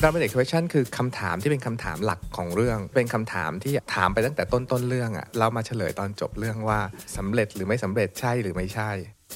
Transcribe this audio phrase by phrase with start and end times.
[0.00, 6.78] dramatic question คือคำถามที่เป็นคำถามหลักของเรื่อง เป็นคำถามที่ถามไปตั้งแต่ต้นต้นเรื่องอะเรามาเฉลยตอนจบเรื่องว่า
[7.16, 8.90] สำเร็จหรือไม่สำเร็จใช่หรือไม่ใช่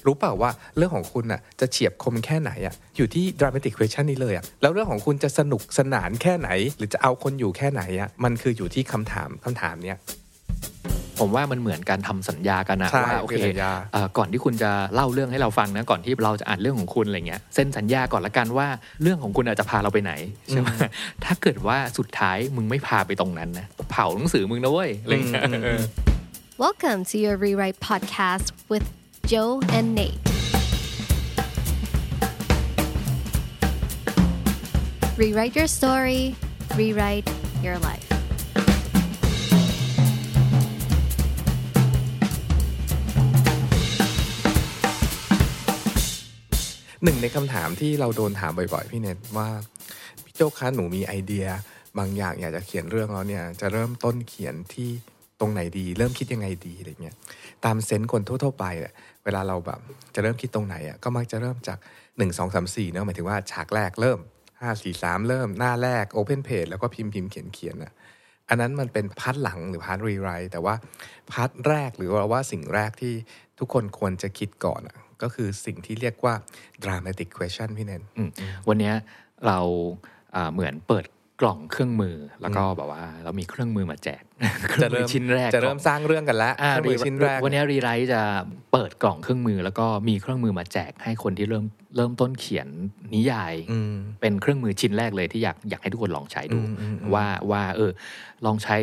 [0.07, 6.49] รู้เปล่าว่าเรื่องของคุณน่ะจะเฉียบคมแค่ไหนอะอยู่ที่ dramatic question นี้เลยอะแล้วเรื่องของคุณจะสนุกสนานแค่ไหน
[6.79, 9.99] หรือจะเอาคนอยู่แค่ไหนอะมันคืออยู่ที่คำถามคำถามเนี้ย
[11.21, 18.67] ผมว่ามันเหมือนการทำสัญญากันนะใช่ว่าโอเคคือสัญญาเอ่อก่อนที่คุณจะเล่าเรื่องให้เราฟังนะก่อนที่เราจะอ่านเรื่องของคุณอะไรเงี้ยเซ็นสัญญาก่อนละกันว่า
[19.03, 20.13] เรื่องของคุณอาจจะพาเราไปไหน
[20.49, 20.69] ใช่ไหม
[21.25, 25.83] ถ้าเกิดว่าสุดท้ายมึงไม่พาไปตรงนั้นนะเผาหนังสือมึงนะเว้ยอะไรเงี้ยเออ
[26.65, 28.87] Welcome to your Rewrite podcast with
[29.31, 30.21] Joe and Nate.
[35.17, 36.37] Rewrite your story,
[36.77, 37.27] rewrite
[37.63, 38.10] your life.
[47.05, 49.49] หนึ่งในคำถามที่เราโดนถามบ่อยๆ พี่เน็ตว่า
[50.25, 51.47] พี่โจ้คะหนูมีไอเดีย
[51.99, 54.89] บางอย่างอยากจะเขียนเรื่องแล้วเนี่ยจะเริ่มต้นเขียนที่
[55.41, 57.17] ตรงไหนดี เริ่มคิดยังไงดีอะไรเงี้ย
[57.65, 58.93] ตาม sense คนทั่วๆไปอะ
[59.25, 59.81] เวลาเราแบบ
[60.15, 64.19] จะเริ่มคิดตรงไหนอะก็มักจะเริ่มจาก 1 2 3 4เนอะหมายถึงว่าฉากแรกเริ่ม
[64.51, 67.93] 5 4 3 เริ่มหน้าแรก Open Page แล้วก็พิมพ์พิมพ์เขียนเขียนอะ
[68.49, 70.75] อันนั้นมันเป็น part หลังหรือ part rewrite แต่ว่า
[71.33, 73.15] part แรกหรือว่าว่าสิ่งแรกที่
[73.61, 76.35] ทุกคนควรจะคิดก่อนอะก็คือสิ่งที่เรียกว่า
[76.85, 78.31] dramatic question พี่เนนอืม
[78.69, 78.95] วันเนี้ย
[79.47, 79.59] เรา
[80.35, 81.05] อ่าเหมือนเปิด
[81.41, 84.23] กล่องเครื่องมือแล้วก็แบบว่าเรามีเครื่องมือมาแจก
[84.71, 88.23] เครื่องมือชิ้นแรกจะเริ่มก่อนสร้างเรื่องกันแล้วอ่าเครื่องมือชิ้นแรกวันนี้รีไรต์จะ
[88.73, 91.65] เปิดกล่องเครื่องมือ แล้วก็มีเครื่องมือมาแจกให้คนที่เริ่ม
[91.97, 92.69] เริ่มต้นเขียน
[93.15, 97.91] นิยายอืมเป็นเครื่องมือชิ้นแรกเลยที่อยากอยากให้ทุกคนลองใช้ดูอืมอืมอืมว่าว่าเออ
[98.47, 98.77] ลองใช้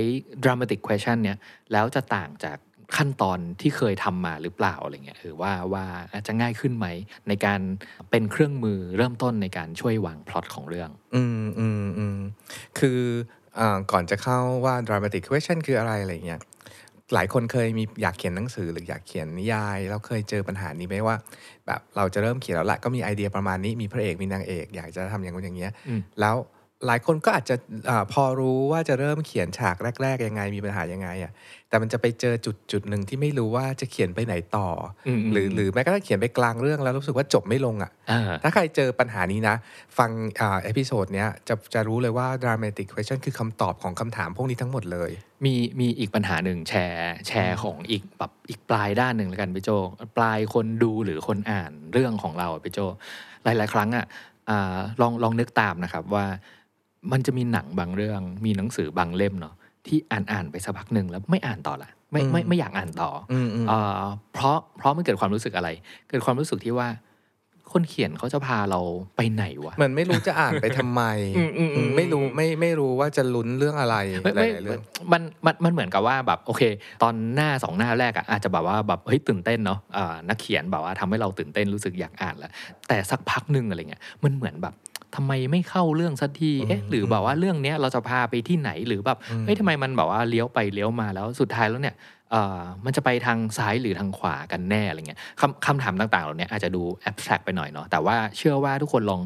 [0.44, 1.38] dramatic question เนี่ย
[1.72, 2.58] แล้วจะต่างจาก
[2.98, 6.88] ขั้นตอนที่เคยทำมาหรือเปล่าอะไรเงี้ยเออว่าว่าอาจจะง่ายขึ้นไหม
[7.28, 7.60] ในการ
[8.12, 12.18] เป็นเครื่องมือเริ่มต้นในการช่วยวางพล็อตของเรื่อง อืมอืมอืม
[12.80, 13.00] คือ
[13.60, 16.42] อ่าก่อนจะเข้าว่า dramatic question คืออะไรอะไรเงี้ย
[17.14, 21.16] หลายคนเคยมีอยากเขียนหนังสือหรืออยากเขียนนิยายแล้วเคยเจอปัญหานี้ไหมว่า
[21.68, 26.36] แบบเราจะเริ่มเขียนแล้วแหละก็มีไอเดียประมาณนี้มีพระเอกมีนางเอก อยากจะทำอย่างนู้นอย่างเงี้ยอืมแล้ว
[26.86, 27.56] หลายคนก็อาจจะ
[27.90, 31.32] อาพอรู้ว่าจะเริ่มเขียนฉากแรก ๆ ยังไงมีปัญหายังไงอะ
[31.70, 34.68] แต่มันจะไปเจอจุดจุดหนึ่งที่ไม่รู้ว่าจะเขียนไปไหนต่อ
[35.08, 39.56] อมหรือหรือแม้กระทั่งเขียนไปกลางเรื่องแล้วรู้สึกว่าจบไม่ลงอะอ่าถ้าใครเจอปัญหานี้นะ
[39.98, 45.12] ฟังอ่า episode เนี้ยจะจะรู้เลยว่า dramatic question คือคำตอบของคำถามพวกนี้ทั้งหมดเลย
[45.46, 49.70] มีมีอีกปัญหาหนึ่งแชร์แชร์ของอีกแบบอีกปลายด้านหนึ่งแล้วกันพี่โจ
[50.18, 52.80] ปลายคนดูหรือคนอ่านเรื่องของเราอะพี่โจ
[53.44, 54.06] หลาย ๆ ครั้งอะ
[54.50, 56.26] อ่าลองลองนึกตามนะครับว่า
[57.12, 59.54] มันจะมีหนังบางเรื่อง มีหนังสือบางเล่มเนาะ
[59.88, 64.04] ที่อ่านอ่านไปสักพักหนึ่งแล้วไม่อ่านต่อละไม่ไม่ไม่อยากอ่านต่อออืมอืมเอ่อ
[64.34, 65.70] เพราะเพราะมันเกิดความรู้สึกอะไร
[66.10, 66.88] เกิดความรู้สึกที่ว่า
[67.74, 68.80] คนเขียนเขาจะพาเรา
[69.18, 71.04] ไปไหนวะเหมือนไม่รู้จะอ่านไปทำไม
[71.38, 74.82] อืมอืมอืมไม่รู้ไม่ไม่รู้ว่าจะลุ้นเรื่องอะไรไม่หไม่ลายๆเรื่อง
[75.12, 76.62] มันมันมันเหมือนกับว่าแบบโอเค
[77.04, 82.52] ตอนหน้าสองหน้าแรกอะอาจจะแบบว่าแบบเฮ้ยตื่นเต้นเนาะอ่านักเขียนแบบว่าทำให้เราตื่นเต้นรู้สึกอยากอ่านแล้ว
[82.88, 84.74] แต่สักพักหนึ่งอะไรเงี้ยมันเหมือนแบบ
[85.16, 92.17] ทำไมไม่เข้าเรื่องสักทีเอ๊ะหรือแบบว่าเรื่องเนี้ยเราจะพาไปที่ไหนหรือแบบเฮ้ยทำไมมันแบบว่าเลี้ยวไปเลี้ยวมาแล้วสุดท้ายแล้วเนี่ยเอ่อ
[92.86, 99.22] มันจะไปทางซ้ายหรือทางขวากันแน่อะไรเงี้ยคำคำถามต่างๆเหล่านี้อาจจะดูแอบแทรกไปหน่อยเนาะแต่ว่าเชื่อว่าทุกคนลอง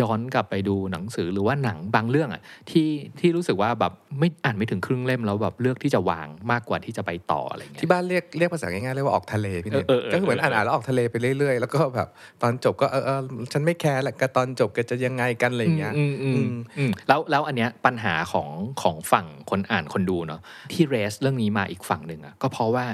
[0.00, 2.88] ย้อนกลับไปดูหนังสือหรือว่าหนังบางเรื่องอะที่
[3.20, 12.08] ที่รู้สึกว่าแบบไม่อ่านไม่ถึงครึ่งเล่มแล้วแบบเลือกที่จะวางมากกว่าที่จะไปต่ออะไรเงี้ยที่บ้านเรียกเรียกภาษาง่ายๆเรียกว่าออกทะเลพี่เนยเออเออเออก็คือเหมือนอ่านอ่านแล้วออกทะเลไปเรื่อยๆ แล้วก็แบบ
[12.42, 13.20] ตอนจบก็เออเออ
[13.52, 18.48] ฉันไม่แคร์แหละก็ตอนจบก็จะยังไงกันอะไรอย่างเงี้ยอืมอืมอือืมมอืมแล้วแล้วอันเนี้ยปัญหาของ
[18.82, 20.40] ของฝั่งคนอ่านคนดูเนาะ
[20.72, 22.86] ที่เรสเรื่องนี้มาอีกฝั่งหนึ่งอะก็เพราะว่า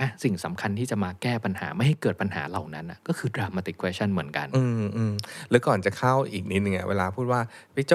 [0.00, 5.12] อะสิ่งสำคัญที่จะมาแก้ปัญหาไม่ให้เกิดปัญหาเหล่านั้นอะก็คือ dramatic question เหมือนกัน อืมอืม
[5.48, 7.40] หรือก่อนจะเข้าอีกนิดนึงอะเวลาพูดว่า
[7.74, 7.92] พี่โจ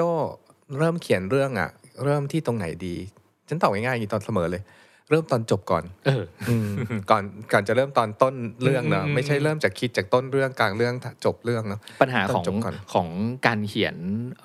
[0.78, 1.70] เริ่มเขียนเรื่องอะ
[2.04, 2.96] เริ่มที่ตรงไหนดี
[3.48, 4.62] ฉันตอบง่ายๆอย่างนี้ตอนเสมอเลย
[5.10, 6.70] เริ่มตอนจบก่อนเอออืม
[7.10, 13.08] ก่อนก่อนจะเริ่มตอนต้นเรื่องเนอะอืมไม่ใช่เริ่มจากคิดจากต้นเรื่องกลางเรื่องจบเรื่องเนาะปัญหาของต้องจบก่อนของ
[13.46, 13.96] การเขียน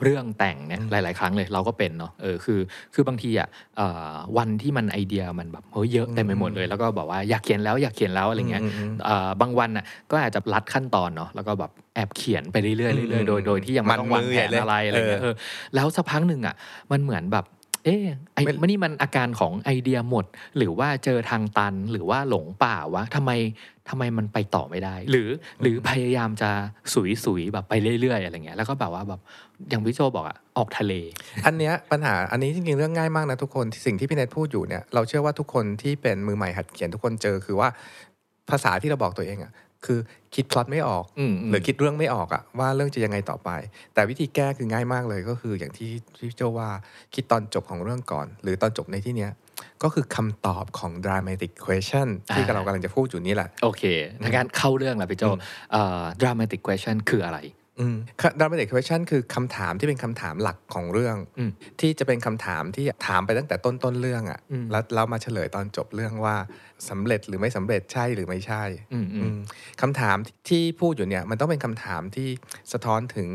[0.04, 2.60] เรื่องแต่งเนี่ยหลาย ๆ ครั้งเลยเราก็เป็นเนาะเออคือ
[2.94, 15.34] คือบางทีอะเอ่อวันที่มันไอเดียมันแบบเฮ้ยเยอะเต็มไปหมดเลย แล้วก็บอกว่าอยากเขียนแล้วอยากเขียนแล้วอะไรเงี้ยอืมอืมเอ่อบางวันอะก็อาจจะลัดขั้นตอนเนาะแล้วก็แบบแอบเขียนไปเรื่อยๆเรื่อยๆโดยโดยที่ยังไม่ต้องวางแผนอะไรอะไรเงี้ยเออ
[15.76, 16.56] แล้วสักพักหนึ่งอะ
[16.92, 17.46] มันเหมือนแบบ
[17.86, 18.02] เอ๊ะ
[18.34, 20.26] ไอ้ไม่มันนี่มันอาการของไอเดียหมด
[20.58, 23.32] หรือว่าเจอทางตันหรือว่าหลงป่าวะทำไม
[23.90, 25.30] ทำไมมันไปต่อไม่ได้ หรือ
[25.62, 26.50] หรือพยายามจะ
[26.94, 29.22] สุยสุยๆแบบไปเรื่อยๆอะไรเงี้ยแล้วก็แบบว่าแบบ
[29.70, 30.94] อย่างพี่โจบอกอะออกทะเล
[31.46, 37.70] อันเนี้ยปัญหาอันนี้จริงๆเรื่องง่ายมากนะทุกคนสิ่งที่พี่เนทพูดอยู่เนี่ยเราเชื่อว่าทุกคนที่เป็นมือใหม่หัดเขียนทุกคนเจอคือว่า
[38.50, 39.52] ภาษาที่เราบอกตัวเองอะ
[39.86, 40.00] คือ
[40.36, 43.50] คิดพล็อตไม่ออกอืมมหรือคิดเรื่องไม่ออกอะว่าเรื่องจะยังไงต่อไป
[43.94, 46.70] แต่วิธีแก้คือง่ายมากเลยก็คืออย่างที่ที่โจว่า
[47.14, 49.32] คิดตอนจบของเรื่องก่อน หรือตอนจบในที่เนี้ย
[49.84, 53.84] ก็คือคำตอบของ dramatic question ที่เรากำลังจะพูดอยู่นี่แหละ โอเค
[54.24, 55.24] ถ้างั้นเข้าเรื่องแล้วพี่โจ
[55.72, 57.40] เอ่อ dramatic question คืออะไร
[57.80, 57.98] อืม
[58.40, 66.36] dramatic question คือคำถามที่เป็นคำถามหลักของเรื่องอืมที่จะเป็นคำถามที่ถามไปตั้งแต่ต้นต้นๆเรื่องอะอืมแล้วเรามาเฉลยตอนจบเรื่องว่า
[66.90, 68.64] สำเร็จหรือไม่สำเร็จใช่หรือไม่ใช่
[68.94, 69.38] อืมอืมอืม
[69.82, 70.18] คำถาม
[70.50, 72.28] ที่พูดอยู่เนี่ยมันต้องเป็นคำถามที่
[72.74, 73.28] สะท้อนถึง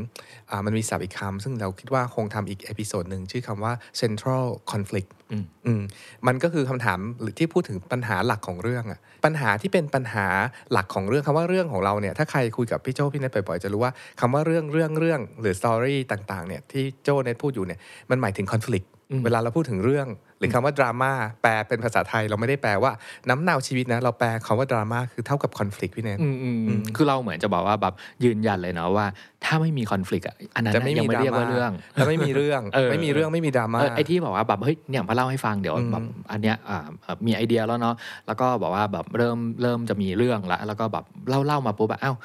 [0.51, 5.83] อ่ามันมีศัพท์อีกคำซึ่งเราคิดว่าคงทำอีก episode หนึ่งชื่อคำว่า central conflict อืมอืม
[6.27, 10.27] มันก็คือคำถามหรือที่พูดถึงปัญหาหลักของเรื่องอะปัญหาที่เป็นปัญหา
[10.73, 17.81] หลักของเรื่องคำว่าเรื่องของเราเนี่ยถ้าใครคุยกับพี่โจพี่เนทบ่อยๆจะรู้ว่าคำว่าเรื่องเรื่องเรื่องหรือ story ต่างๆเนี่ยที่โจเนทพูดอยู่เนี่ย
[18.11, 20.09] มันหมายถึง conflict อืม เวลาเราพูดถึงเรื่อง
[20.39, 21.13] หรือคำว่าดราม่า
[21.43, 22.93] แปลเป็นภาษาไทย เราไม่ได้แปลว่า
[23.29, 27.95] น้ำเนาชีวิตนะเราแปลคำว่าดราม่าคือเท่ากับ conflict พี่เนทอืมอืมอืมคือเราเหมือนจะบอกว่าแบบ
[28.25, 29.07] ยืนยันเลยเนาะว่า
[29.45, 37.95] ถ้าไม่มีคอน FLICT อะอันนั้นจะน่ะไม่ยัมีงไม่ดราเรียกม่าว่าเรื่องจะไม่มีเรื่องเออไม่มีเรื่องไม่มีดราม่าเออไอ้ที่บอกว่าแบบเฮ้ยเนี่ยมาเล่าให้ฟังเดี๋ยวอืมแบบอันเนี้ยอ่าอ่ามีไอเดียแล้วเนาะ
[38.27, 42.17] แล้วก็บอกว่าแบบเริ่มเริ่มจะมีเรื่องละแล้วก็แบบเล่าเล่ามาปุ๊บอะอ้าว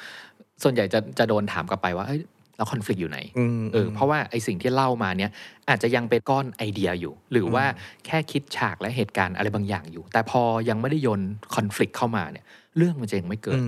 [0.62, 2.20] ส่วนใหญ่จะจะโดนถามกลับไปว่าเอ้ย
[2.56, 5.30] แล้วคอน FLICT อยู่ไหนอืมเออเพราะว่าไอสิ่งที่เล่ามาเนี่ย
[5.68, 7.64] อาจจะยังเป็นก้อนไอเดียอยู่ หรือว่า
[8.06, 11.20] แค่คิดฉากและเหตุการณ์อะไรบางอย่างอยู่ แต่พอยังไม่ได้โยน
[11.54, 12.44] คอน FLICT เข้ามาเนี่ย
[12.76, 13.60] เรื่องมันจะยังไม่เกิด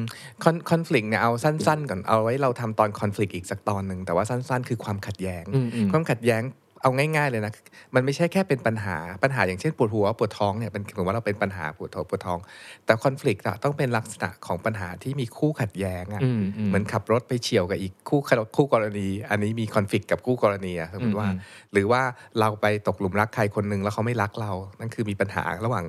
[0.45, 6.43] คอนคอนฟ lict เนี่ยเอาสั้น ๆ ก่อนเอาไว้เราทำตอนคอนฟ lict อีกสักตอนหนึ่งแต่ว่าสั้น ๆ คือความขัดแย้งอืมอืมความขัดแย้ง
[6.83, 7.53] เอาง่าย ๆเลยนะ
[7.95, 12.39] มันไม่ใช่แค่เป็นปัญหา ปัญหาอย่างเช่นปวดหัวปวดท้องเนี่ยเป็นถือว่าเราเป็นปัญหาปวดท้องปวดท้อง
[12.87, 18.21] แต่คอนฟ lict อะต้องเป็นลักษณะของปัญหาที่มีคู่ขัดแย้งอะอืมอืมเหมือนขับรถไปเฉียวกับอีกคู่
[18.57, 21.39] คู่กรณี อันนี้มีคอนฟ lict กับคู่กรณีอะสมมติว่าอืม
[21.73, 22.03] หรือว่า
[22.41, 25.85] เราไปตกหลุมรักใครคนหนึ่งแล้วเขาไม่รักเรา นั่นคือมีปัญหาระหว่าง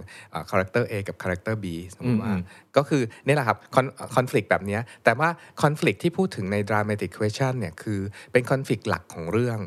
[0.50, 2.42] คาแรคเตอร์ A กับคาแรคเตอร์ B สมมติว่าอืม
[2.78, 3.58] ก็คือนี่แหละครับ
[4.16, 5.30] คอนฟ lict แบบเนี้ยแต่ว่า
[5.62, 8.00] คอนฟ lict ที่พูดถึงใน dramatic question เนี่ยคือ
[8.32, 9.60] เป็นคอนฟ lict หลักของเรื่อง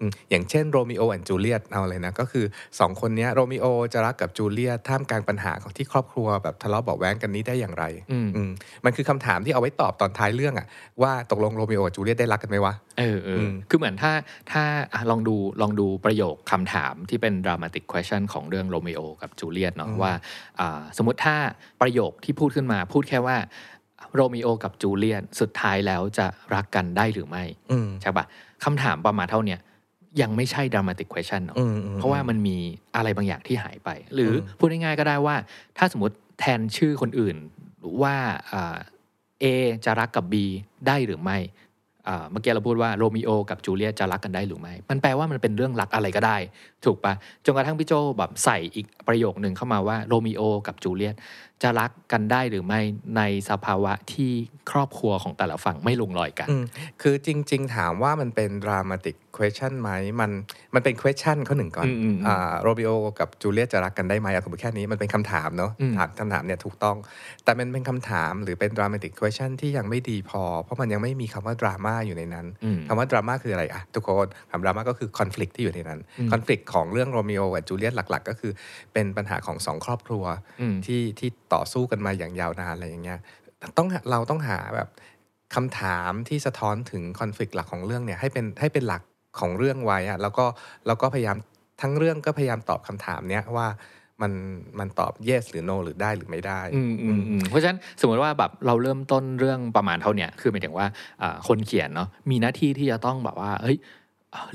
[0.00, 2.44] อืมอืมอย่างเช่น Romeo and Juliet เอาเลยนะ ก็คือ
[2.80, 8.50] สองคนเนี้ยโรมิโอจะรักกับจูเลียตท่ามกลางปัญหาของที่ครอบครัวแบบทะเลาะเบาะแว้งกันนี้ได้อย่างไรอืมอืม
[8.84, 10.66] มันคือคำถามที่เอาไว้ตอบตอนท้ายเรื่องอะ
[11.02, 14.12] ว่าตกลงโรมิโอกับจูเลียตได้รักกันไหมวะเออเอออมคือเหมือนถ้า
[14.52, 14.62] ถ้า
[14.94, 20.12] อะลองดูลองดูประโยคคำถามที่เป็น dramatic question ของเรื่องโรมิโอกับจูเลียตเนาะว่า
[20.60, 21.36] อ่าสมมติถ้า
[21.80, 23.36] ประโยคที่พูดขึ้นมาพูดแค่ว่า
[24.14, 28.24] โรมิโอกับจูเลียตสุดท้ายแล้วจะรักกันได้หรือไม่อืมใช่ปะ
[28.64, 29.60] คำถามประมาณเท่าเนี้ย
[30.20, 32.56] ยังไม่ใช่ dramatic question เนาะอืมอืมเพราะว่ามันมี
[32.96, 35.36] อะไรบางอย่างที่หายไป หรืออมพูดง่ายๆก็ได้ว่า
[35.78, 37.36] ถ้าสมมติแทนชื่อคนอื่น
[38.02, 38.16] ว่า
[38.52, 38.76] อ่า
[39.42, 39.44] A
[39.84, 40.34] จะรักกับ B
[40.86, 41.38] ได้หรือไม่
[42.08, 46.36] อ่าเมื่อกี้เราพูดว่าโรมิโอกับจูเลียตจะรักกันได้หรือไม่ มันแปลว่ามันเป็นเรื่องรักอะไรก็ได้
[46.84, 47.14] ถูกปะ
[47.44, 51.14] จนกระทั่งพี่โจแบบใส่อีกประโยคหนึ่งเข้ามาว่าโรมิโอกับจูเลียต
[51.62, 52.80] จะรักกันได้หรือไม่
[53.16, 54.32] ในสภาวะที่
[54.70, 56.64] ครอบครัวของแต่ละฝั่งไม่ลงรอยกันอืม
[57.02, 59.90] คือจริง ๆ ถามว่ามันเป็น dramatic question ไหม
[60.20, 60.30] มัน
[60.74, 62.90] มันเป็น question ข้อหนึ่งก่อนอืมอืมอืมอ่าโรมิโอ
[63.20, 66.96] กับจูเลียตจะรักกันได้ไหมอะสมมติแค่นี้มันเป็นคำถามเนาะอืมถามคำถามเนี่ยถูกต้อง
[67.44, 78.52] แต่มันเป็นคำถามหรือเป็น dramatic question ที่ยังไม่ดีพอ เพราะมันยังไม่มีคำว่าดราม่าอยู่ในนั้นอืมคำว่าดราม่าคืออะไรอะทุกคนคำดราม่าก็คือคอน FLICT ที่อยู่ในนั้นอืมคอน FLICT ของเรื่องโรมิโอกับจูเลียตหลัก ๆ ก็คือ
[78.92, 80.24] เป็นปัญหาของสองครอบครัว
[80.60, 83.18] อืมที่ที่ต่อสู้กันมาอย่างยาวนานอะไรอย่างเงี้ย
[83.76, 84.88] ต้องเราต้องหาแบบ
[85.54, 89.02] คำถามที่สะท้อนถึงคอน FLICT หลักของเรื่องเนี่ยให้เป็นให้เป็นหลัก
[89.40, 90.46] ของเรื่องไว้อะแล้วก็
[90.86, 91.36] แล้วก็พยายาม
[91.82, 93.66] ทั้งเรื่องก็พยายามตอบคำถามเนี้ยว่า
[94.22, 94.32] มัน
[94.78, 100.86] มันตอบ yes หรือ no หรือได้หรือไม่ได้อืมอืมอืมเพราะฉะนั้นสมมติว่าแบบเราเริ่มต้นเรื่องประมาณเท่าเนี้ยคือหมายถึงว่า
[101.22, 103.76] อ่าคนเขียนเนาะมีหน้าที่ที่จะต้องแบบว่าเฮ้ย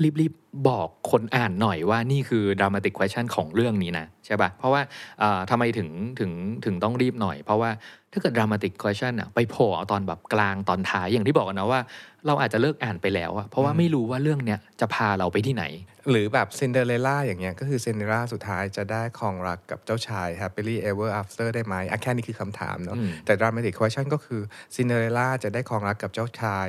[0.02, 4.82] รีบรี บๆบอกคนอ่านหน่อยว่านี่คือ dramatic question ของเรื่องนี้นะใช่ปะ่ะ เพราะว่า
[5.22, 5.88] อ่าทำไมถึง
[6.20, 6.30] ถึง
[6.64, 7.70] ถึงต้องรีบหน่อย เพราะว่า
[8.12, 11.80] ถ้าเกิด dramatic question อะไปโผล่เอาตอนแบบกลางตอนท้ายอย่างที่บอกกันนะว่า
[12.26, 15.64] เราอาจจะเลิกอ่านไปแล้วอะเพราะว่าไม่รู้ว่าเรื่องเนี้ยจะพาเราไปที่ไหน
[16.10, 24.40] หรือแบบซินเดอเรลล่าอย่างเงี้ยก็คือซินเดอเรลล่าสุดท้ายจะได้ครองรักกับเจ้าชาย happily ever after ได้ไหมอะแค่นี้คือคำถามเนาะอืมแต่ dramatic question ก็คือ
[24.76, 26.66] ซินเดอเรลล่าจะได้ครองรักกับเจ้าชาย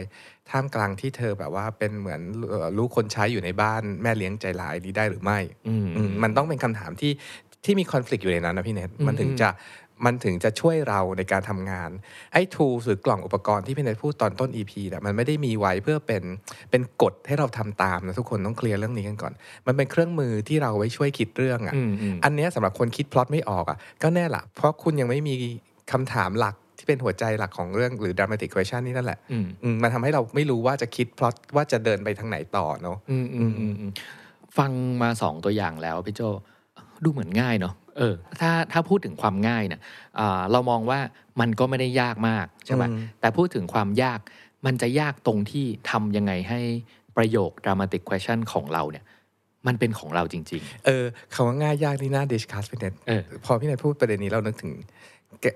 [0.49, 7.11] ท่ามกลางที่เธอแบบว่าเป็นเหมือนเอ่อลูกคนใช้อยู่ในบ้านแม่เลี้ยงใจร้ายนี้ได้หรือไม่อืมอืมมันต้องเป็นคำถามที่
[7.65, 9.49] ที่มี conflict อยู่ในนั้นนะพี่เนทอืมมันถึงจะ
[10.05, 11.89] มันถึงจะช่วยเราในการทำงาน
[12.33, 16.23] ไอ้ tools หรือกล่องอุปกรณ์ที่พี่เนทพูดตอนต้น EP เนี่ยมันไม่ได้มีไว้เพื่อเป็น
[16.71, 19.33] เป็นกฎให้เราทำตามนะทุกคนต้องเคลียร์เรื่องนี้กันก่อน
[19.67, 25.35] มันเป็นเครื่องมือที่เราไว้ช่วยคิดเรื่องอะอืมอืมอันเนี้ยสำหรับคนคิดพล็อตไม่ออกอะก็แน่ละเพราะคุณยังไม่มี
[25.91, 33.91] คำถามหลัก ที่เป็นหัวใจหลักของเรื่องหรือ dramatic question นี่นั่นแหละอืมอืมมันทำให้เราไม่รู้ว่าจะคิดพล็อตว่าจะเดินไปทางไหนต่อเนาะอืมอืมอืมอืม
[34.57, 36.21] ฟังมาสองตัวอย่างแล้วพี่โจ
[37.03, 39.81] ดูเหมือนง่ายเนาะเออถ้าถ้าพูดถึงความง่ายเนี่ย
[40.19, 40.99] อ่าเรามองว่า
[41.39, 44.19] มันก็ไม่ได้ยากมากใช่ไหมอืมแต่พูดถึงความยาก
[44.65, 46.59] มันจะยากตรงที่ทำยังไงให้
[47.17, 49.05] ประโยค dramatic question ของเราเนี่ย
[49.67, 54.71] มันเป็นของเราจริงเออคำว่าง่ายยากนี่น่าดิสคัสพี่เน็ตเออพอพี่เน็ตพูดประเด็นนี้เรานึกถึง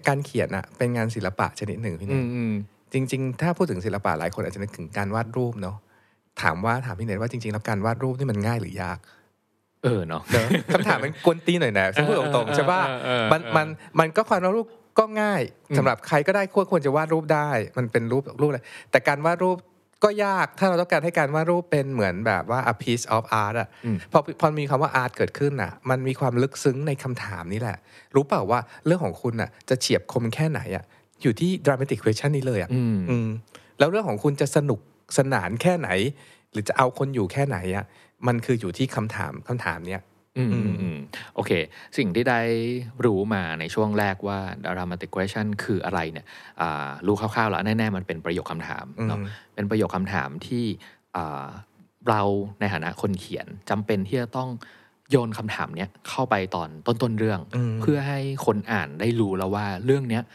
[0.07, 2.53] การเขียนอะเป็นงานศิลปะชนิดหนึ่งพี่ๆเน็อืตมอืม
[2.93, 5.77] จริง ๆ ถ้าพูดถึงศิลปะหลายคนอาจจะนึกถึงการวาดรูปเนาะ
[6.41, 8.99] ถามว่าถามพี่เน็ตว่าจริงๆแล้วการวาดรูปนี่มันง่ายหรือยาก
[9.83, 13.67] เออเนาะเนอะคำถามมันกวนตีนหน่อยนะฉันพูดตรงๆใช่ป่ะเออเออเออมันมัน
[13.99, 14.67] มันก็ความวาดรูป
[14.99, 18.59] ก็ง่ายอืมสำหรับใครก็ได้ควรควรจะวาดรูปได้ มันเป็นรูปรูปอะไร
[18.91, 19.57] แต่การวาดรูป
[20.03, 27.77] ก็ยากถ้าเราต้องการให้การวาดรูปเป็นเหมือนแบบว่า a piece of art อะอืมพอพอมีคำว่า art เกิดขึ้นอะ มันมีความลึกซึ้งในคำถามนี้แหละ
[28.15, 30.83] รู้เปล่าว่าเรื่องของคุณอะจะเฉียบคมแค่ไหนอะ
[31.21, 33.27] อยู่ที่ dramatic question นี้เลยอะอืมอืม
[33.79, 34.79] แล้วเรื่องของคุณจะสนุก
[35.17, 35.89] สนานแค่ไหน
[36.51, 37.85] หรือจะเอาคนอยู่แค่ไหนอะ
[38.27, 40.01] มันคืออยู่ที่คำถามคำถามเนี้ย
[40.39, 40.97] อืมอืมอืม
[41.35, 41.51] โอเค
[41.97, 42.41] สิ่งที่ได้
[43.05, 44.39] รู้มาในช่วงแรกว่า
[44.75, 46.25] dramatic question คืออะไรเนี่ย
[46.61, 50.65] อ่ารู้คร่าวๆแล้วแน่ๆ มันเป็นประโยคคำถามเนาะอืมเป็นประโยคคำถามที่
[51.15, 51.47] อ่า
[52.09, 52.21] เรา
[52.59, 54.49] ในฐานะคนเขียนจำเป็นที่จะต้อง
[55.11, 60.29] โยนคำถามเนี้ยเข้าไปตอนต้นๆเรื่องอืมเพื่อให้คนอ่านได้รู้แล้วว่าเรื่องเนี้ยอ่า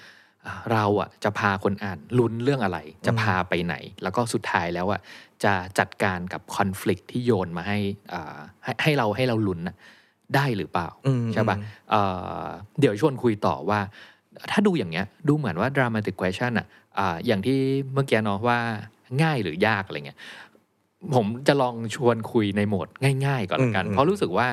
[0.72, 5.00] เราอะจะพาคนอ่านลุ้นเรื่องอะไร จะพาไปไหน แล้วก็สุดท้ายแล้วอะ
[5.44, 7.78] จะจัดการกับคอน FLICT ที่โยนมาให้
[8.12, 9.76] อ่าให้ให้เราให้เราลุ้นน่ะ
[10.34, 11.56] ได้หรือเปล่าอืมใช่ปะ
[11.90, 12.02] เอ่
[12.42, 12.44] อ
[12.80, 13.80] เดี๋ยวชวนคุยต่อว่า
[14.50, 16.66] ถ้าดูอย่างเงี้ย ดูเหมือนว่า dramatic question อะ
[16.98, 17.58] อ่าอย่างที่
[17.92, 18.58] เมื่อกี้เนาะว่า
[19.22, 20.18] ง่ายหรือยากอะไรเงี้ย
[21.14, 22.88] ผมจะลองชวนคุยในโหมด
[23.26, 24.46] ง่าย ๆ ก่อนละกันอืมเพราะรู้สึกว่า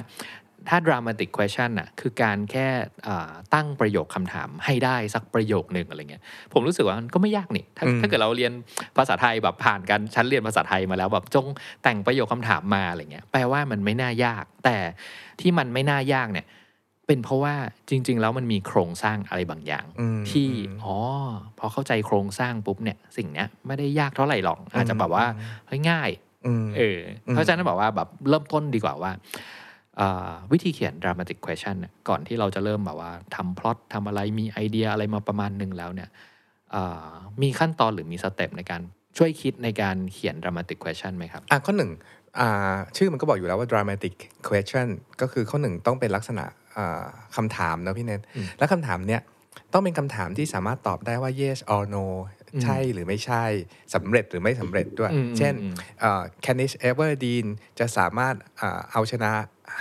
[0.70, 2.68] ถ้า dramatic question น่ะคือการแค่
[3.08, 8.54] อ่าตั้งประโยคคำถามให้ได้สักประโยคหนึ่งอะไรเงี้ยผมรู้สึกว่ามันก็ไม่ยากนี่ถ้าอืมถ้าเกิดเราเรียน
[8.98, 11.46] ภาษาไทยแบบผ่านกันชั้นเรียนภาษาไทยมาแล้วแบบจง
[11.84, 14.78] แต่งประโยคคำถามมาอะไรเงี้ยแปลว่ามันไม่น่ายาก แต่
[15.42, 16.48] ที่มันไม่น่ายากเนี่ย
[17.08, 17.56] เป็นเพราะว่า
[17.90, 20.96] จริง ๆ แล้วมันมีโครงสร้างอะไรบางอย่างอืมที่อืมอ๋อ
[21.60, 25.26] พอเข้าใจโครงสร้างปุ๊บเนี่ยสิ่งเนี้ยไม่ได้ยากเท่าไหร่หรอกอาจจะแบบว่า
[25.68, 26.10] เฮ้ยง่าย
[26.46, 29.18] อืมเอออมเพราะฉะนั้นบอกว่าแบบเริ่มต้นดีกว่าว่าอ่า
[30.52, 36.10] วิธีเขียน dramatic question เนี่ยก่อนที่เราจะเริ่มแบบว่าทำพล็อตทำอะไรมีไอเดียอะไรมาประมาณหนึ่งแล้วเนี่ย
[36.76, 38.82] อ่ามีขั้นตอนหรือมีสเต็ปในการ
[39.18, 41.92] ช่วยคิดในการเขียน dramatic question ไหมครับอะข้อหนึ่ง
[42.40, 44.14] อ่าชื่อมันก็บอกอยู่แล้วว่า dramatic
[44.50, 44.88] question
[45.22, 47.04] ก็คือข้อหนึ่งต้องเป็นลักษณะอ่า
[47.36, 49.22] คำถามนะพี่เนทอืมและคำถามเนี้ย
[49.74, 53.44] ต้องเป็นคำถามที่สามารถตอบได้ว่า yes or no อืม ใช่หรือไม่ใช่
[53.96, 57.46] สำเร็จหรือไม่สำเร็จด้วยอืมเช่นอืมเอ่อ Katniss Everdeen
[57.80, 59.32] จะสามารถอ่าเอาชนะ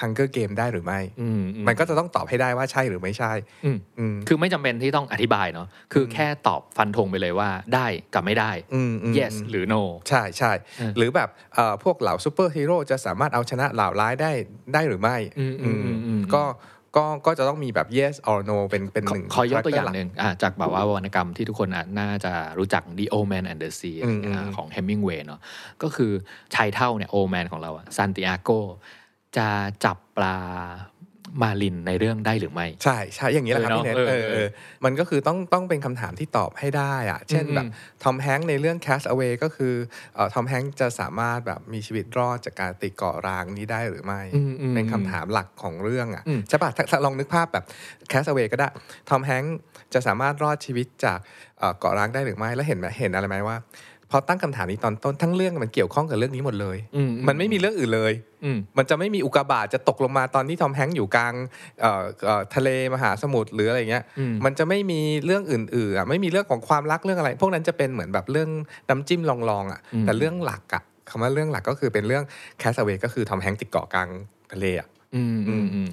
[0.01, 3.33] Hunger Game ได้หรือไม่อืมมันก็จะต้องตอบให้ได้ว่าใช่หรือไม่ใช่
[3.65, 14.33] อืมอืมคือไม่จำเป็นที่ต้องอธิบายเนาะ คือแค่ตอบฟันธงไปเลยว่าได้กับไม่ได้อืมอืม yes หรือ no ใช่ใช่เออหรือแบบเอ่อพวกเหล่าซูเปอร์ฮีโร่จะสามารถเอาชนะเหล่าร้ายได้
[14.75, 16.45] ได้หรือไม่อืมอืมอืมอืมก็
[16.97, 25.21] ก็ก็จะต้องมีแบบ yes or no เป็นเป็นขอหนึ่งขอยกตัวอย่าง character หนึ่งอะจากแบบว่าวรรณกรรมที่ทุกคนอาจน่าจะรู้จัก The Old Man and the Sea อะไรเงี้ยอืมอืมของ Hemingway
[25.27, 25.41] เนาะ
[25.83, 26.13] ก็คือ
[26.55, 28.51] ชายเฒ่าเนี่ย Old Man ของเราอะซันติอาโก
[29.37, 29.49] จะ
[29.85, 30.37] จับปลา
[31.43, 34.49] marlin ในเรื่องได้หรือไม่ ใช่ใช่อย่างนี้แหละครับเออพี่เน็ตเนอะเอเอออเออ
[34.85, 37.67] มันก็คือต้องต้องเป็นคำถามที่ตอบให้ได้อะเช่นอืมแบบ
[38.03, 39.75] ทอมแฮงค์ในเรื่อง Cast Away ก็คือ
[40.15, 47.65] เอ่อทอมแฮงค์จะสามารถแบบมีชีวิตรอดจากการติดเกาะร้างนี้ได้หรือไม่อืมอืมเป็นคำถามหลักของเรื่องอะอืมใช่ป่ะถ้าถ้าลองนึกภาพแบบ
[48.11, 48.69] Cast Away ก็ได้
[49.09, 49.57] ทอมแฮงค์
[49.95, 51.19] จะสามารถรอดชีวิตจาก
[51.59, 53.57] เอ่อเกาะร้างได้หรือไม่แล้วเห็นไหมเห็นอะไรไหมว่า
[54.11, 58.13] พอตั้งคำถามนี้ตอนต้นทั้งเรื่องมันเกี่ยวข้องกับเรื่องนี้หมดเลยอืมันไม่มีเรื่องอื่นเลย
[58.45, 61.35] อืมมันจะไม่มีอุกกาบาตจะตกลงมาตอนที่ทอมแฮงค์อยู่กลาง
[61.81, 68.51] เอ่อเอ่อทะเลมหาสมุทรหรืออะไรเงี้ยอืมมันจะไม่มีเรื่องอื่นๆอะไม่มีเรื่องของความรักเรื่องอะไร พวกนั้นจะเป็นเหมือนแบบเรื่อง
[68.89, 72.25] น้ำจิ้มรองๆอะอืมแต่เรื่องหลักอะคำว่าเรื่องหลักก็คือเป็นเรื่อง
[72.59, 74.09] Cast Away ก็คือทอมแฮงค์ติดเกาะกลาง
[74.53, 75.91] ทะเลอะอืมอืมอืม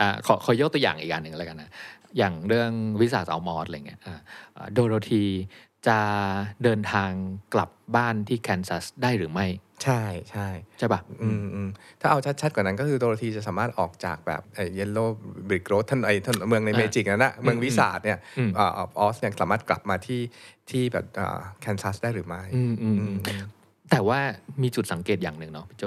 [0.00, 1.70] อ่าขอขอยกตัวอย่างอีกอย่างหนึ่งแล้วกันนะ
[2.18, 4.18] อย่างเรื่อง Wizard of Oz อะไรเงี้ยอ่า
[4.56, 5.24] อ่าโดโรธี
[5.88, 5.98] จะ
[6.64, 7.10] เดินทาง
[7.54, 9.46] กลับบ้านที่แคนซัสได้หรือไม่
[9.84, 10.48] ใช่ใช่
[10.78, 11.68] ใช่ปะอืมอืม
[12.00, 20.20] ถ้าเอาชัดๆกว่านั้นก็คือโดโรธีจะสามารถออกจากแบบไอ้ Yellow Brick Road ท่านไอ้ท่านเมืองในอ่า magic นั่นนะเมือง Wizard เนี่ยอืมอ่า Oz เนี่ยสามารถกลับมาที่
[20.70, 21.04] ที่แบบ
[21.60, 23.48] แคนซัสได้หรือไม่อืมอืมอือืมม
[23.90, 24.18] แต่ว่า
[24.62, 25.84] มีจุดสังเกตอย่างหนึ่งเนาะพี่โจ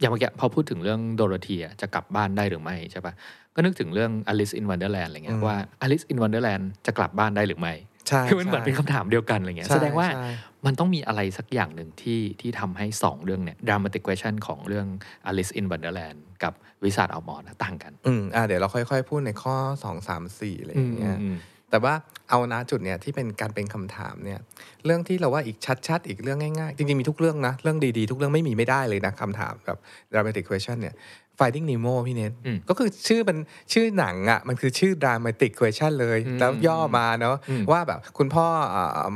[0.00, 3.14] อย่างเมื่อกี้พอพูดถึงเรื่องโดโรธีอะจะกลับบ้านได้หรือไม่ใช่ปะ
[3.54, 7.74] ก็นึกถึงเรื่อง Alice in Wonderland อะไรเงี้ยว่า Alice in Wonderland จะกลับบ้านได้หรือไม่
[8.08, 10.28] ใช่คือมันเหมือนเป็นคำถามเดียวกันอะไรเงี้ยใช่แสดงว่าใช่
[10.66, 14.86] มันต้องมีอะไรสักอย่างหนึ่งที่ที่ทำให้สองเรื่องเนี่ย dramatic question ของเรื่อง
[15.28, 16.52] Alice in Wonderland กับ
[16.84, 21.36] วิสา t อัลมอร์ต่างกัน อืมอ่าเดี๋ยวเราค่อยๆ พูดในข้อสองสามสี่อะไรอย่างเงี้ยอืม
[21.70, 21.94] แต่ว่า
[22.30, 24.40] เอานะจุดเนี้ยที่เป็นการเป็นคำถามเนี่ย
[24.84, 25.56] เรื่องที่เราว่าอีก
[25.88, 29.78] ชัดๆ อีกเรื่องง่ายๆ จริงๆ มีทุกเรื่องนะ เรื่องดีๆ ทุกเรื่องไม่มีไม่ได้เลยนะคำถามแบบ
[30.12, 30.94] dramatic question เนี่ย
[31.38, 33.38] Finding Nemo พี่เน็ตอืมก็คือชื่อมัน
[33.72, 38.46] ชื่อหนังอะมันคือชื่อ dramatic question เลยอืมแล้วย่อมาเนาะอืมว่าแบบคุณพ่อ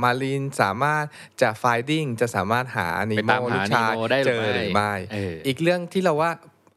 [0.02, 1.04] มารีนสามารถ
[1.42, 6.30] จะ finding จะสามารถหานีไปโมตามหาลูกชาย Nemo ได้หรือเจอหรือไม่ไม่เอออีอีกเรื่องที่เราว่า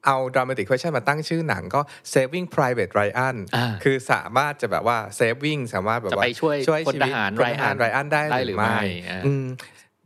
[0.06, 1.82] เอา dramatic question มาตั้งชื่อหนังก็
[2.14, 9.46] saving private Ryan อ่าคือสามารถจะแบบว่า saving สามารถแบบจะว่าไปช่วยช่วยพลชีทวิตหารพลทหาร Ryan ไรอันได้ได้หหรืรืออไม่ไม่อ่าอืม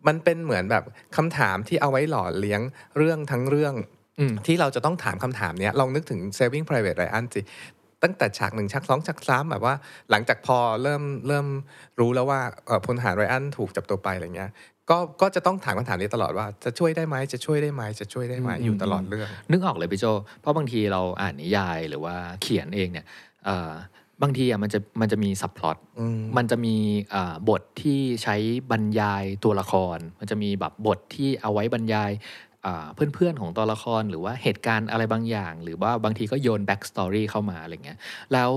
[0.07, 0.83] มันเป็นเหมือนแบบ
[1.17, 2.61] คำถามที่เอาไว้หล่อเลี้ยง
[2.97, 3.96] เรื่องทั้งเรื่องอืม
[4.47, 7.41] ที่เราจะต้องถามคำถามเนี้ยลองนึกถึง saving private Ryan สิ
[8.03, 9.73] ตั้งแต่ฉากหนึ่งฉากสองฉากสามแบบว่า
[10.11, 11.47] หลังจากพอเริ่มเริ่ม
[11.99, 14.51] รู้แล้วว่าเอ่อพลทหารไรอันถูกจับตัวไปอะไรเงี้ย
[14.89, 20.05] ก็ก็จะต้องถามคำถามนี้ตลอดว่าจะช่วยได้ไหมจะช่วยได้ไหมจะช่วยได้ไหมอืมอยู่ตลอดเรื่อง นึกออกเลยพี่โจ
[20.41, 23.05] เพราะบางทีเราอ่านนิยายหรือว่าเขียนเองเนี่ย
[23.45, 23.71] เอ่อ
[24.23, 26.75] บางทีอะมันจะมันจะมี subplot อืมมันจะมี
[27.13, 28.35] อ่าบทที่ใช้
[28.71, 32.46] บรรยายตัวละคร มันจะมีแบบบทที่เอาไว้บรรยายอ่า
[32.95, 37.99] เพื่อนๆของตัวละครหรือว่าเหตุการณ์อะไรบางอย่าง หรือว่าบางทีก็โยน backstory เข้ามาอะไรเงี้ย
[38.33, 38.51] แล้ว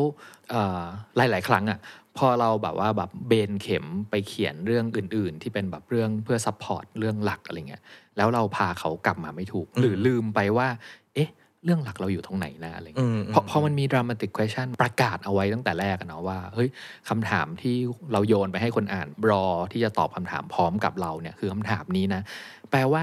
[1.17, 1.79] หลายหลาย ๆ ครั้งอะ
[2.19, 7.83] พอเราแบบว่าแบบเบนเข็มไปเขียนเรื่องอื่น ๆ ที่เป็นแบบเรื่องเพื่อ support เรื่องหลักอะไรเงี้ย
[8.17, 10.69] แล้วเราพาเขากลับมาไม่ถูก หรือลืมไปว่า
[11.15, 11.31] เอ๊ะ
[11.65, 16.69] เรื่องหลักเราอยู่ตรงไหนนะอะไรอืเงี้ยมเพราะพอมันมี dramatic question ประกาศเอาไว้ตั้งแต่แรกอะเนาะว่าเฮ้ย
[17.09, 17.77] คำถามที่
[18.13, 22.23] เราโยนไปให้คนอ่านรอที่จะตอบคำถามพร้อมกับเราเนี่ยคือคำถามนี้นะ
[22.71, 23.03] แปลว่า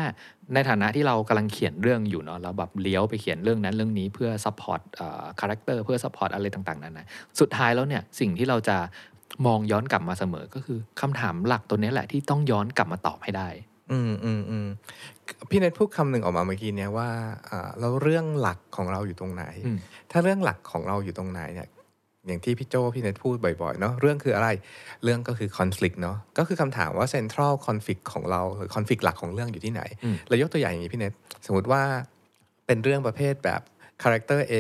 [0.54, 7.08] ในฐานะที่เรากำลังเขียนเรื่องอยู่เนาะเราแบบเลี้ยวไปเขียนเรื่องนั้นเรื่องนี้เพื่อ support เอ่อ character เพื่อ support อะไรต่างๆนั้นนะ
[7.40, 8.78] สุดท้ายแล้วเนี่ยสิ่งที่เราจะ
[9.46, 13.50] มองย้อนกลับมาเสมอก็คือคำถามหลักตัวนี้แหละที่ต้องย้อนกลับมาตอบให้ได้
[13.92, 14.68] อืมอืมอืม
[15.50, 17.10] พี่เนทพูดคำหนึ่งออกมาเมื่อกี้เนี่ยว่า
[17.50, 19.78] อ่าแล้วเรื่องหลักของเราอยู่ตรงไหนอืม
[20.12, 21.68] ถ้าเรื่องหลักของเราอยู่ตรงไหนเนี่ย
[22.28, 24.50] อย่างที่พี่โจพี่เนทพูดบ่อยๆเนาะเรื่องคืออะไร
[25.04, 31.14] เรื่องก็คือ conflict เนาะก็คือคำถามว่า central conflict ของเราหรือ conflict หลักของเรื่องอยู่ที่ไหนอืมเรายกตัวอย่างอย่างนี้พี่เนท
[31.46, 31.84] สมมติว่า
[32.66, 33.62] เป็นเรื่องประเภทแบบ
[34.04, 34.54] character A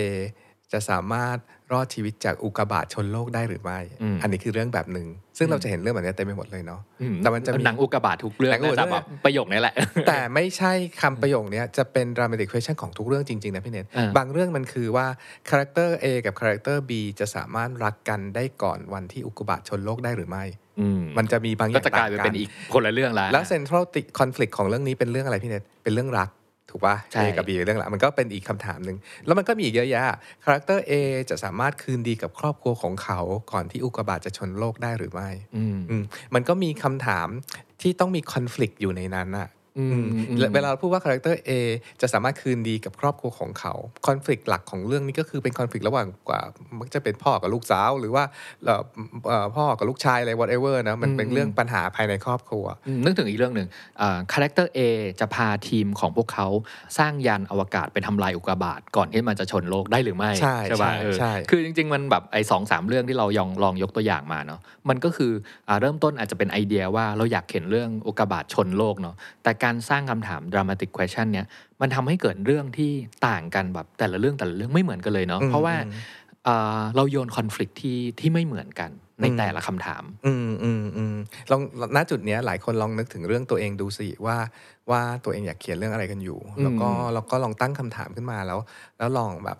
[0.73, 1.37] จะสามารถ
[1.71, 5.07] รอดชีวิตจากอุกกาบาตชนโลกได้หรือไม่อืมอันนี้คือเรื่องแบบหนึ่ง
[5.37, 9.73] ซึ่งเราจะเห็นเรื่องแบบนี้เต็มไปหมดเลยเนาะอืมแต่มันจะมีหนังอุกกาบาตทุกเรื่องหนังอุกกาบาตน่าจะแบบประโยคนี้แหละ
[10.07, 10.71] แต่ไม่ใช่
[11.01, 15.07] คำประโยคเนี้ยจะเป็น dramatic question ของทุกเรื่องจริง ๆ นะพี่เนทอ่าบางเรื่องมันคือว่า
[15.49, 20.43] คาแรคเตอร์ A กับคาแรคเตอร์ B จะสามารถรักกันได้ก่อนวันที่อุกกาบาตชนโลกได้หรือไม่
[20.79, 23.83] อืมมันจะมีบางอก็ย่างจะกลายไปต่งเป็นอีกคนละเรื่องละแล้ว central
[24.19, 26.29] conflict ของเรื่องนี้เป็นเรื่องอะไรพี่เนทเป็นเรื่องรัก
[26.69, 30.01] ถูกป่ะใช่ A กับ B เรื่องรักมันก็เป็นอีกคำถามหนึ่งแล้วมันก็มีอีกเยอะแยะ
[30.43, 30.91] คาแรคเตอร์ A
[31.29, 33.19] จะสามารถคืนดีกับครอบครัวของเขา
[33.51, 36.03] ก่อนที่อุกกาบาตจะชนโลกได้หรือไม่ อืมอืม
[36.35, 37.27] มันก็มีคำถาม
[37.81, 39.56] ที่ต้องมี conflict อยู่ในนั้นอะอืมอืมอืมและ
[40.53, 41.51] เวลาเราพูดว่าคาแรคเตอร์ A
[42.01, 43.73] จะสามารถคืนดีกับครอบครัวของเขา
[44.07, 46.41] คอน FLICT หลักของเรื่องนี้ก็คือเป็นคอน FLICT ระหว่างกว่า
[46.79, 48.23] มักจะเป็นพ่อกับลูกสาวหรือว่า
[48.65, 48.81] เอ่อ
[49.27, 53.67] เอ่อพ่อกับลูกชายอะไร whatever นะมันเป็นเรื่องปัญหาภายในครอบครัวอืมนึกถึงอีกเรื่องหนึ่ง
[54.33, 54.79] คาแรคเตอร์ A
[55.19, 56.47] จะพาทีมของพวกเขา
[56.97, 64.59] สร้างยานอวกาศไปทำลายอุกกาบาตก่อนที่มันจะชนโลกได้หรือไม่ใช่ป่ะใช่เออใช่คือจริง ๆ มันแบบไอ้สองสามเรื่องที่เรายองลองยกตัวอย่างมาเนาะ
[64.89, 65.31] มันก็คือ
[65.67, 71.45] อ่าเริ่มต้นอาจจะเป็นไอเดียว่าเราอยากเห็นเรื่องอุกกาบาตชนโลกเนาะแต่การสร้างคำถาม dramatic question เนี่ย
[71.81, 72.91] มันทำให้เกิดเรื่องที่
[73.27, 75.93] ต่างกันแบบแต่ละเรื่องแต่ละเรื่องไม่เหมือนกันเลยเนาะอืมเพราะว่าอืม
[76.47, 81.15] อ่าเราโยนคอน FLICT ที่ที่ไม่เหมือนกันในอืมแต่ละคำถาม อืมอืมอืม
[81.51, 81.61] ลอง
[81.95, 84.37] ณจุดเนี้ยหลายคนลองนึกถึงเรื่องตัวเองดูสิว่า
[84.91, 88.59] ว่าตัวเองอยากเขียนเรื่องอะไรกันอยู่ แล้วก็อืมแล้วก็ลองตั้งคำถามขึ้นมาแล้ว
[88.97, 89.57] แล้วลองแบบ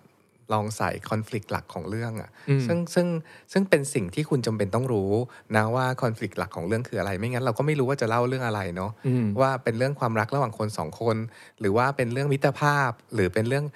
[0.52, 3.06] ลองใส่คอน FLICT หลักของเรื่องอะอืมซึ่งซึ่ง
[3.52, 5.10] ซึ่งเป็นสิ่งที่คุณจำเป็นต้องรู้
[5.56, 11.16] นะว่าคอน FLICT หลักของเรื่องคืออะไร ไม่งั้นเราก็ไม่รู้ว่าจะเล่าเรื่องอะไรเนาะอืมว่าเป็นเรื่องความรักระหว่างคนสองคน
[11.60, 13.66] หรือว่าเป็นเรื่องมิตรภาพ หรือเป็นเรื่อง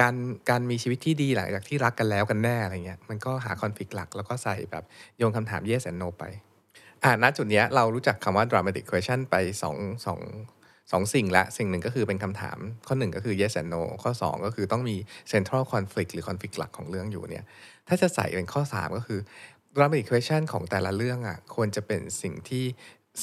[0.00, 0.14] การ
[0.50, 4.84] การมีชีวิตที่ดีหลังจากที่รักกันแล้วกันแน่อะไรเงี้ยมันก็หาคอนฟ lict หลักแล้วก็ใส่แบบ
[5.18, 6.24] โยงคำถาม yes and no ไป
[7.04, 9.76] อ่าณจุดเนี้ยเรารู้จักคำว่า dramatic question ไปสอง
[10.06, 10.20] สอง
[10.92, 14.96] สองสิ่งละ สิ่งหนึ่งก็คือเป็นคำถาม ข้อหนึ่งก็คือ yes and no ข้อสองก็คือต้องมี
[15.32, 17.44] central conflict หรือ conflict หลักของเรื่องอยู่เนี่ย
[17.88, 19.20] ถ้าจะใส่เป็นข้อ 3 ก็คือ
[19.76, 22.64] dramatic question ของแต่ละเรื่องอะควรจะเป็นสิ่งที่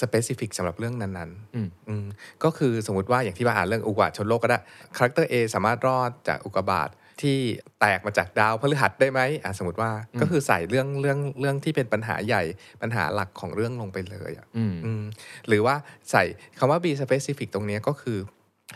[0.02, 2.06] specific สำหรับเรื่องนั้นๆอืมอืม
[2.44, 4.60] ก็คือสมมติว่าอย่างที่ว่าอ่าเรื่องอุกกาบาตชนโลกก็ได้
[4.96, 6.90] character A สามารถรอดจากอุกกาบาต
[7.22, 7.38] ที่
[7.80, 12.44] แตกมาจากดาวพฤหัสได้ไหมอะสมมติว่าก็คือใส่เรื่องเรื่องเรื่องที่เป็นปัญหาใหญ่
[12.82, 15.04] ปัญหาหลักของเรื่องลงไปเลยอะอืมอืม
[15.48, 15.76] หรือว่า
[16.12, 16.24] ใส่
[16.58, 18.20] คำว่า be specific ตรงเนี้ยก็คือ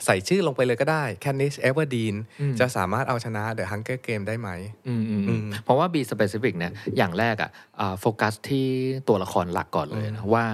[0.06, 4.50] ใส่ชื่อลงไปเลยก็ได้ Katniss Everdeen อืมจะสามารถเอาชนะ The Hunger Game ได้ไหม
[4.88, 7.50] อืมอืมอือืมมเพราะว่า be specific เนี่ยอย่างแรกอะ
[7.80, 8.68] อ่าโฟกัสที่
[9.08, 10.46] ตัวละครหลักก่อนเลยนะว่า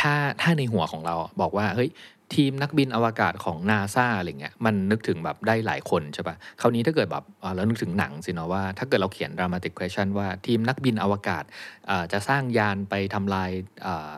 [0.00, 1.90] ถ้าถ้าในหัวของเราบอกว่าเฮ้ย
[2.34, 11.44] ทีมนักบินอวกาศของนาซาอะไรเงี้ยมันนึกถึงแบบได้หลายคนใช่ปะคราวนี้ถ้าเกิดแบบอ่าเรานึกถึงหนังสิเนาะว่า ถ้าเกิดเราเขียน dramatic question ว่าทีมนักบินอวกาศ
[11.90, 13.50] อ่าจะสร้างยานไปทำลาย
[13.86, 14.14] อ่า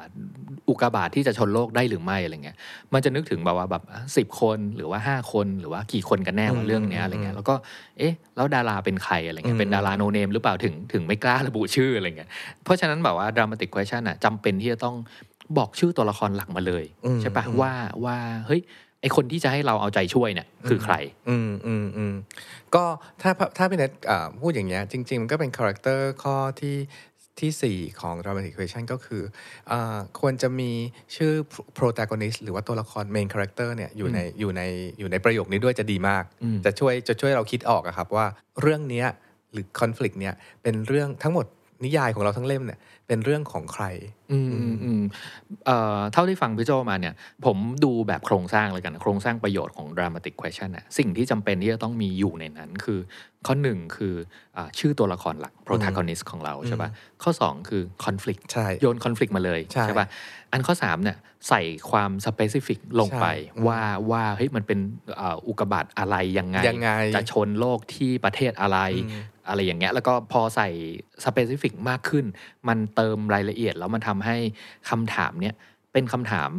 [0.68, 2.56] อุกกาบาตที่จะชนโลกได้หรือไม่อะไรเงี้ย
[2.92, 3.82] มันจะนึกถึงแบบว่าแบบ
[4.16, 7.54] สิบคนหรือว่าห้าคนหรือว่ากี่คนกันแน่ว่าเรื่องเนี้ยอะไรเงี้ยแล้วก็
[7.98, 12.30] เอ๊ะแล้วดาราเป็นใครอะไรเงี้ยเป็นดาราโนเนมหรือเปล่าถึงถึงไม่กล้าระบุชื่ออะไรเงี้ย
[12.64, 14.96] เพราะฉะนั้นแบบว่า dramatic question อะจำเป็นที่จะต้อง
[15.58, 17.72] บอกชื่อตัวละครหลักมาเลยอืมใช่ปะอืมว่า
[18.04, 18.60] ว่าเฮ้ย
[19.00, 20.94] ไอคนที่จะให้เราเอาใจช่วยเนี่ยคือใคร
[21.28, 22.14] อืมอืมอืม
[22.74, 22.84] ก็
[23.22, 26.76] ถ้าถ้าพี่เน็ตอ่าพูดอย่างเงี้ยจริง ๆ มันก็เป็น character ข้อที่
[27.40, 29.22] ที่ 4 ของ dramatic question ก็คือ
[29.70, 30.70] อาควรจะมี
[31.16, 31.32] ชื่อ
[31.78, 34.62] protagonist หรือว่าตัวละคร main character เนี่ยอยู่ในอยู่ใน
[34.98, 38.26] อยู่ในประโยคนี้ด้วยจะดีมากอืมจะช่วยจะช่วยเราคิดออกอะครับว่า
[38.60, 39.06] เรื่องเนี้ย
[39.52, 41.46] หรือ conflict เนี้ยเป็นเรื่องทั้งหมด
[41.84, 43.84] นิยายของเราทั้งเล่มเนี่ยเป็นเรื่องของใคร
[44.32, 45.02] อืมอืมอืม
[45.66, 52.98] เอ่อเท่าที่ฟังพี่โจมาเนี่ย ผมดูแบบโครงสร้างเลยกันนะโครงสร้างประโยชน์ของ dramatic question น่ะสิ่งที่จำเป็นที่จะต้องมีอยู่ในนั้นคือ
[53.46, 54.14] ข้อหนึ่งคือ
[54.56, 56.90] อาชื่อตัวละครหลัก protagonist ของเราใช่ปะ
[57.22, 60.06] ข้อสองคือ conflict ใช่โยน conflict มาเลยใช่ปะ
[60.52, 64.78] อันข้อสามเนี่ยใส่ความ specific ลงไปใช่ว่าว่าเฮ้ยมันเป็น
[65.20, 68.78] อ่าอุกกาบาตอะไรยังไงยังไง จะชนโลกที่ประเทศอะไร
[69.48, 70.68] อะไรอย่างเงี้ยแล้วก็พอใส่
[71.24, 72.24] สเปซิฟิกมากขึ้น
[72.68, 74.36] มันเติมรายละเอียด แล้วมันทำให้
[74.90, 75.56] คำถามเนี้ย
[75.92, 76.50] เป็นคำถาม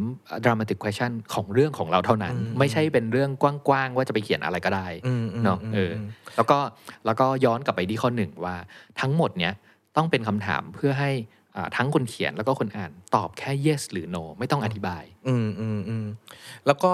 [0.44, 6.58] dramatic question ของเรื่องของเราเท่านั้นอืมไม่ใช่เป็นเรื่องกว้างๆว่าจะไปเขียนอะไรก็ได้อืมอืมเนาะเอออมแล้วก็
[7.06, 8.56] แล้วก็ย้อนกลับไปที่ข้อหนึ่งว่า
[9.00, 9.54] ทั้งหมดเนี้ย
[9.96, 11.10] ต้องเป็นคำถามเพื่อให้
[11.56, 16.06] อ่าทั้งคนเขียนแล้วก็คนอ่านตอบแค่ yes หรือ no ไม่ต้องอธิบาย อืมอืมอืม
[16.66, 16.92] แล้วก็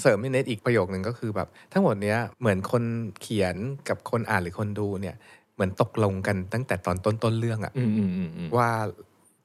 [0.00, 2.82] เสริมนิดเน็ตอีกประโยคหนึ่งก็คือแบบ ทั้งหมดเนี้ยเหมือนคน
[3.20, 3.56] เขียน
[3.88, 5.16] กับคนอ่านหรือคนดูเนี่ย
[5.54, 8.68] เหมือนตกลงกันตั้งแต่ตอนต้นต้นเรื่องอะอืมอืมอืมอืมว่า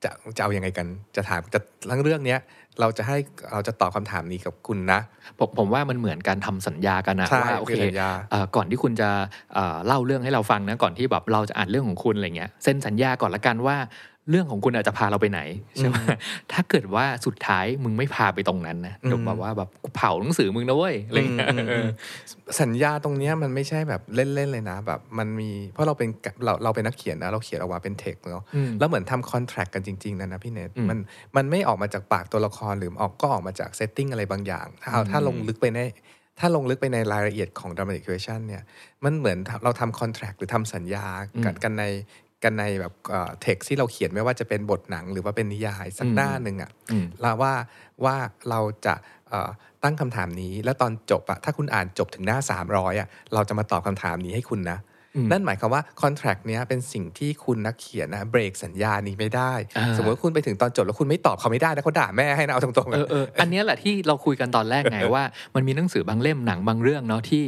[0.03, 1.59] จะจะเอาอยัางไงกัน จะถามจะ
[1.89, 2.39] ทั้งเรื่องเนี้ย
[2.79, 3.17] เราจะให้
[3.51, 4.99] เราจะตอบคำถามนี้กับคุณนะ
[5.39, 9.09] ผมผมว่ามันเหมือนการทำสัญญากันนะใช่ว่าโอคือเคสัญญาเอ่อก่อนที่คุณจะ
[9.53, 13.77] เอ่อเล่าเรื่องให้เราฟังนะก่อนที่แบบเราจะอ่านเรื่องของคุณอะไรเงี้ยเซ็นสัญญาก่อนละกันว่า
[14.29, 15.41] เรื่องของคุณอาจจะพาเราไปไหน
[15.77, 15.95] ใช่ไหม
[16.51, 21.87] ถ้าเกิดว่าสุดท้ายมึงไม่พาไปตรงนั้นนะเดี๋ยวแบบว่าแบบกูเผาหนังสือมึงนะเว้ยอะไรเงี้ยอืมอืมอืม
[22.61, 26.09] สัญญาตรงเนี้ยมันไม่ใช่แบบเล่นๆเลยนะแบบมันมีเพราะเราเป็น
[26.45, 30.97] เราเราเป็นนักเขียนนะเราเขียนออกมาเป็นเทคเนาะอืมแล้วเหมือนทำคอนแท c t กันจริงๆนะนะพี่เนทอืมมัน
[31.35, 35.79] มันไม่ออกมาจากปากตัวละครหรือออกก็ออกมาจาก setting อะไรบางอย่างถ้าเอาอืมถ้าลงลึกไปใน
[36.39, 38.63] ถ้าลงลึกไปในรายละเอียดของ dramatic question เนี่ย
[39.03, 41.05] มันเหมือนเราทำคอนแท c t หรือทำสัญญา
[41.45, 41.85] กันกันใน
[42.43, 42.93] กันในแบบ
[43.41, 47.53] เท็กที่เราเขียนไม่ว่าจะเป็นบทหนังหรือว่าเป็นนิยายสักหน้าหนึ่งอะอืมแล้วว่า
[48.05, 48.15] ว่า
[48.49, 48.95] เราจะ
[49.29, 49.49] เอ่อ
[49.83, 52.37] ตั้งคำถามนี้ แล้วตอนจบอะถ้าคุณอ่านจบถึงหน้า
[52.69, 54.79] 300อะเราจะมาตอบคำถามนี้ให้คุณนะ
[55.15, 65.23] อืมนั่นหมายความว่าคอนแท c t เนี้ยเป็นสิ่งที่คุณนักเขียนนะเบรกสัญญานี้ไม่ได้อ่าสมมติว่าคุณไปถึงตอนจบแล้วคุณไม่ตอบเขาไม่ได้นะเขาด่าแม่ให้นะเอาตรงๆเออะอเอออันเนี้ยแหละที่เราคุยกันตอนแรกไงว่า
[65.55, 67.43] มันมีหนังสือบางเล่มหนังบางเรื่องเนาะที่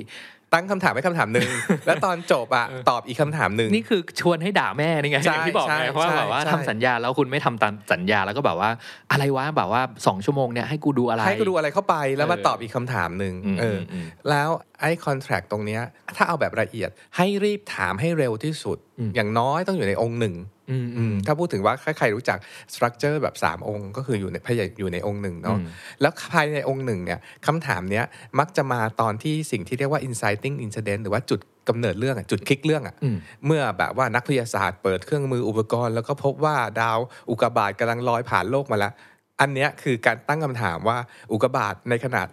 [0.54, 1.50] ตั้งคำถามไว้คำถามหนึ่ง
[1.86, 8.70] แล้วตอนจบอะตอบอีกคำถามหนึ่งนี่คือชวนให้ด่าแม่นี่ไงใช่อย่างที่บอกใช่ไงเพราะว่าใช่แบบว่าใช่ทำสัญญาแล้วคุณไม่ทำตามสัญญาแล้วก็แบบว่า
[9.12, 15.82] อะไรวะแบบว่าสองชั่วโมงเนี่ยให้กูดูอะไรให้กูดูอะไรเข้าไปแล้วมาเออตอบอีกคำถามหนึ่งอืมเออออืมแล้วไอ้คอนแท c t ตรงเนี้ย
[16.18, 20.36] ถ้าเอาแบบละเอียดให้รีบถามให้เร็วที่สุดอืมอย่างน้อยต้องอยู่ในองค์หนึ่ง
[20.72, 22.38] อืมอืมถ้าพูดถึงว่าใครๆรู้จัก
[22.74, 25.66] สตรัคเจอร์แบบ 3 องค์ ก็คืออยู่ในพยายอยู่ในองค์หนึ่งเนาะอืม
[26.02, 28.06] แล้วภายในองค์หนึ่งเนี่ยคำถามเนี้ย
[28.40, 38.94] มักจะมาตอนที่สิ่งที่เรียกว่า inciting incident หรือว่าจุดกำเนิดเรื่องอะจุดคลิกเรื่องอะอืมเมื่อแบบว่านักวิทยาศาสตร์เปิดเครื่องมืออุปกรณ์ แล้วก็พบว่าดาวอุกกาบาตกำลังลอยผ่านโลกมาแล้ว
[39.42, 40.98] อันเนี้ยคือการตั้งคำถามว่า
[41.32, 42.28] อุกกาบาตในขนาด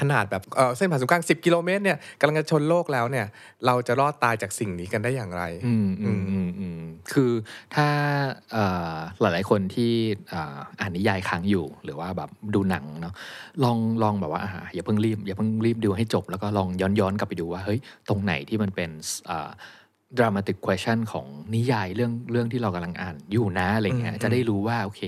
[0.00, 3.26] ขนาดแบบเอ่อเส้นผ่านศูนย์กลาง 10 กิโลเมตรเนี่ยกำลังจะชนโลกแล้วเนี่ย
[3.66, 6.80] เราจะรอดตายจากสิ่งนี้กันได้อย่างไรอืมอืมอืมอืม
[7.12, 7.32] คือ
[7.74, 7.88] ถ้า
[8.52, 9.92] เอ่อหลายๆคนที่
[10.32, 13.14] อ่าอ่านนิยายค้างอยู่ หรือว่าแบบดูหนังเนาะ
[13.64, 17.78] ลองลองแบบว่าอ่าอย่าเพิ่งรีบอย่าเพิ่งรีบดูให้จบ แล้วก็ลองย้อนย้อนกลับไปดูว่าเฮ้ย
[18.08, 18.90] ตรงไหนที่มันเป็น
[19.30, 19.50] อ่า
[20.18, 25.00] dramatic question ของนิยายเรื่องเรื่องที่เรากำลังอ่านอยู่นะอะไรเงี้ยอืมจะได้รู้ว่าโอเค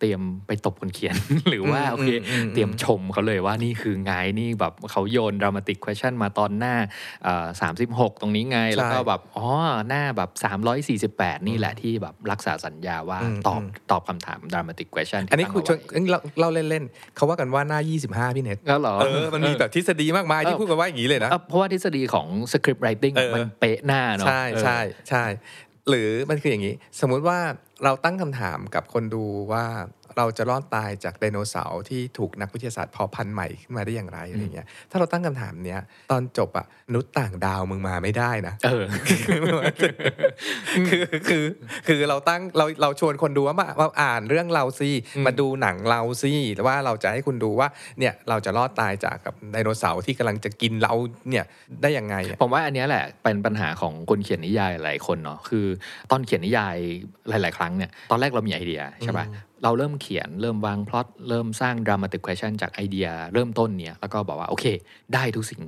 [0.00, 1.16] เตรียมไปตบคนเขียน
[1.48, 6.74] หรือว่าอืมโอเคอืมอืมเตรียมชมเขาเลยว่านี่คือไงนี่แบบเขาโยน dramatic question มาตอนหน้า
[7.60, 9.48] สามสิบหกตรงนี้ไง แล้วก็แบบอ๋อ
[9.88, 24.78] หน้าแบบสามร้อยสี่สิบแปดนี่แหละที่แบบรักษาสัญญาว่าอืมตอบอืมตอบคำถาม dramatic question ที่อันนี้ตั้งคุณชวนเาไว้เอ้ยเราเราเล่นๆเขาว่ากันว่าหน้า25พี่เน็ตแล้วเหรอเออมันมีแบบทฤษฎีมากมายที่พูดกันว่าอย่างนี้เลยนะเอ่อเพราะว่าทฤษฎีของ script writing เออมันเป๊ะหน้าเนาะใช่เออใช่
[25.10, 25.24] ใช่
[25.88, 27.38] หรือมันคืออย่างนี้ สมมุติว่า
[27.84, 29.64] เราตั้งคำถามกับคนดูว่า
[30.18, 38.84] เราจะรอดตายจากไดโนเสาร์ที่ถูกนักวิทยาศาสตร์เพาะพันธุ์ใหม่ขึ้นมาได้อย่างไรอะไรเงี้ยถ้าเราตั้งคำถามเนี้ยตอนจบอะมนุษย์ต่างดาวมึงมาไม่ได้นะเออ
[40.88, 41.44] คือคือ
[41.86, 50.92] คือเราตั้งเราเราชวนคนดูว่ามามาอ่านเรื่องเราสิอืมมาดูหนังเราสิแล้วว่าเราจะให้คุณดูว่าเนี่ยเราจะรอดตายจากกับไดโนเสาร์ที่กำลังจะกินเรา
[51.30, 51.44] เนี่ย
[51.82, 55.66] ได้ยังไงอะผมว่าอันเนี้ยแหละเป็นปัญหาของคนเขียนนิยายหลายคนเนาะคือ
[56.10, 56.76] ตอนเขียนนิยาย
[57.28, 59.26] หลาย ๆ ครั้งเนี่ยตอนแรกเรามีไอเดียใช่ปะ
[59.62, 64.66] เราเริ่มเขียนเริ่มวางพล็อตเริ่มสร้าง dramatic question จากไอเดีย เริ่มต้นเนี่ยแล้วก็บอกว่าโอเค
[65.14, 65.60] ได้ทุกสิ่ง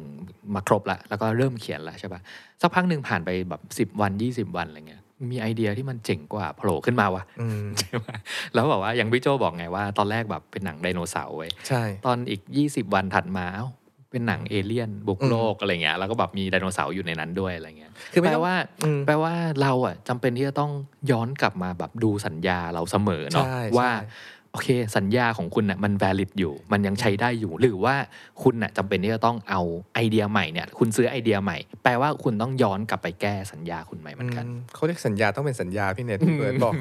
[0.55, 2.20] มาครบละแล้วก็เริ่มเขียนละใช่ปะ
[2.61, 3.55] สักพักหนึ่งผ่านไปแบ
[3.87, 8.16] บ10 วัน 20 วันอะไรเงี้ยมีไอเดียที่มันเจ๋งกว่าโผล่ขึ้นมาวะอืมใช่ปะ
[8.55, 13.66] แล้วบอกว่าอย่างพี่โจบอกไงว่า ตอนแรกแบบเป็นหนังไดโนเสาร์เว้ยใช่ตอนอีก 20 วันถัดมาเอ้า
[14.11, 20.73] เป็นหนังเอเลี่ยนบุกโลกอะไรเงี้ยแล้วก็แบบมีไดโนเสาร์อยู่ในนั้นด้วยอะไรเงี้ยคือไม่แปลต้องว่าอืมแปลว่าเราอะจำเป็นที่จะต้อง
[21.11, 24.09] ย้อนกลับมาแบบดูสัญญาเราเสมอเนาะใช่ว่าใช่
[24.52, 27.94] โอเค สัญญาของคุณน่ะมัน valid อยู่ มันยังใช้ได้อยู่ หรือว่า
[28.42, 29.60] คุณน่ะจำเป็นที่จะต้องเอา
[29.94, 36.74] ไอเดียใหม่เนี่ย คุณซื้อไอเดียใหม่ แปลว่าคุณต้องย้อนกลับไปแก้สัญญาคุณใหม่เหมือนกันอืมเขาเรียกสัญญาต้องเป็นสัญญาพี่เน็ตพี่เบิร์ดบอก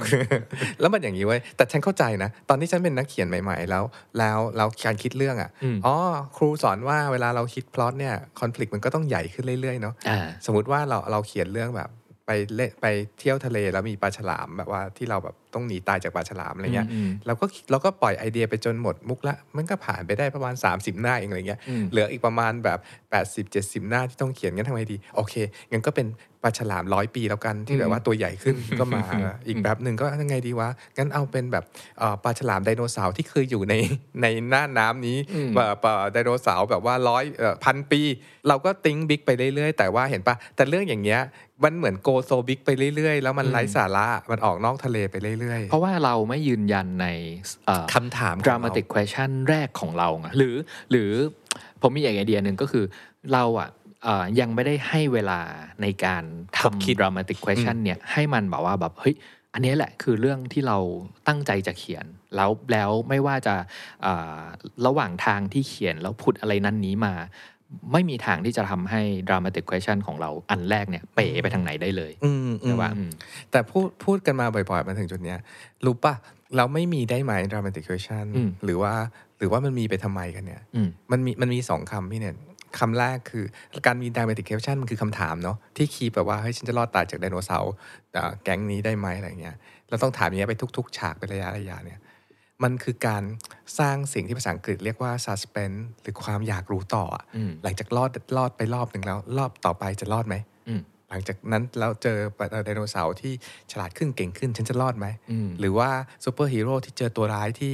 [0.80, 3.84] แล้วมันอย่างนี้เว้ยแต่ฉันเข้าใจนะ ตอนที่ฉันเป็นนักเขียนใหม่ ๆ แล้ว
[4.20, 5.96] แล้วเราการคิดเรื่องอะอืมอ๋อ
[6.38, 11.90] ครูสอนว่าเวลาเราคิดพล็อตเนี่ยคอน FLICT มันก็ต้องใหญ่ขึ้นเรื่อยๆเนาะอ่าสมมติว่าเราเราเขียนเรื่องแบบ
[12.32, 12.88] ไปเล่นไป
[13.20, 22.80] เที่ยวทะเลแล้วมีปลาฉลามแบบว่าที่เราแบบต้องหนีตายจากปลาฉลามอะไรเงี้ยอืมเราก็เราก็ปล่อยไอเดียไปจนหมดมุกละ มันก็ผ่านไปได้ประมาณ 30 หน้าเองอะไรเงี้ยอืมเหลืออีกประมาณแบบ
[23.12, 25.36] 80 70 หน้าที่ต้องเขียนงั้นทำไงดี โอเค
[25.72, 26.08] งั้นก็เป็น
[26.44, 29.02] ปลาฉลามร้อยปีแล้วกันที่แบบว่าตัวใหญ่ขึ้นก็มา
[29.48, 31.64] อีกแบบหนึ่งก็ยังไงดีวะงั้นเอาเป็นแบบ
[32.00, 33.74] เอ่อปลาฉลามไดโนเสาร์ที่เคยอยู่ใน
[34.22, 38.02] ในน่านน้ำนี้อืมแบบเอ่อไดโนเสาร์แบบว่าร้อยเอ่อพันปี
[38.48, 41.22] เราก็ think big ไปเรื่อยๆ แต่ว่าเห็นปะแต่เรื่องอย่างเงี้ย
[41.64, 47.08] มันเหมือน go so big ไปเรื่อยๆ แล้วมันไร้สาระมันออกนอกทะเลไปเรื่อยเพราะว่าเราไม่ยืนยันใน
[47.68, 50.56] เอ่อๆคำถามของเรา dramatic question แรกของเราไงหรือ
[50.92, 51.12] หรือ
[51.82, 52.86] ผมมีอีกไอเดียหนึ่งก็คือ
[53.34, 53.79] เราอะเอ่อ
[54.40, 55.40] ยังไม่ได้ให้เวลา
[55.82, 56.24] ในการ
[56.58, 59.16] คบคิดทำ dramatic question เนี่ยให้มันแบบว่าแบบเฮ้ย
[59.54, 60.78] อันนี้แหละคือเรื่องที่เรา
[61.28, 63.56] ตั้งใจจะเขียน แล้วแล้วไม่ว่าจะ
[64.02, 64.42] เอ่อ
[64.86, 67.14] ระหว่างทางที่เขียนแล้วพุดอะไรนั้นนี้มา
[67.94, 73.12] ไม่มีทางที่จะทำให้ dramatic question ของเราอันแรกเนี่ยเป๋ไปทางไหนได้เลยอืมอืใช่มปะอืม
[73.52, 75.40] แต่พูดพูดกันมาบ่อยๆ มาถึงจุดเนี้ย
[75.86, 76.14] รู้ปะ
[76.58, 78.94] เราไม่มีได้ไหม dramatic question อืมหรือว่า
[79.40, 82.36] หรือว่ามันมีไปทำไมกันเนี่ยอืมมันมีมันมีสองคำพี่เนี่ย
[82.78, 83.46] คำแรกคือ
[83.86, 87.74] การมี dramatic question มันคือคำถามเนาะที่คีย์แบบว่าเฮ้ยฉันจะรอดตายจากไดโนเสาร์
[88.16, 89.56] อ่าแก๊งนี้ได้ไหมอะไรเงี้ย
[89.90, 92.00] เราต้องถามอย่างเงี้ยไปทุก ๆ ฉากเป็นระยะระยะเนี่ย
[92.64, 93.24] มันคือการ
[93.80, 100.36] สร้างสิ่งที่ภาษาอังกฤษเรียกว่า suspense หรือความอยากรู้ต่ออะอืมหลังจากรอดรอดไปรอบหนึ่งแล้ว รอบต่อไปจะรอดไหม
[100.68, 102.18] อืมหลังจากนั้นเราเจอ
[102.66, 103.34] ไดโนเสาร์ที่
[103.72, 105.90] ฉลาดขึ้นเก่งขึ้น ฉันจะรอดไหมอืมหรือว่า
[106.26, 107.74] ซูเปอร์ฮีโร่ที่เจอตัวร้ายที่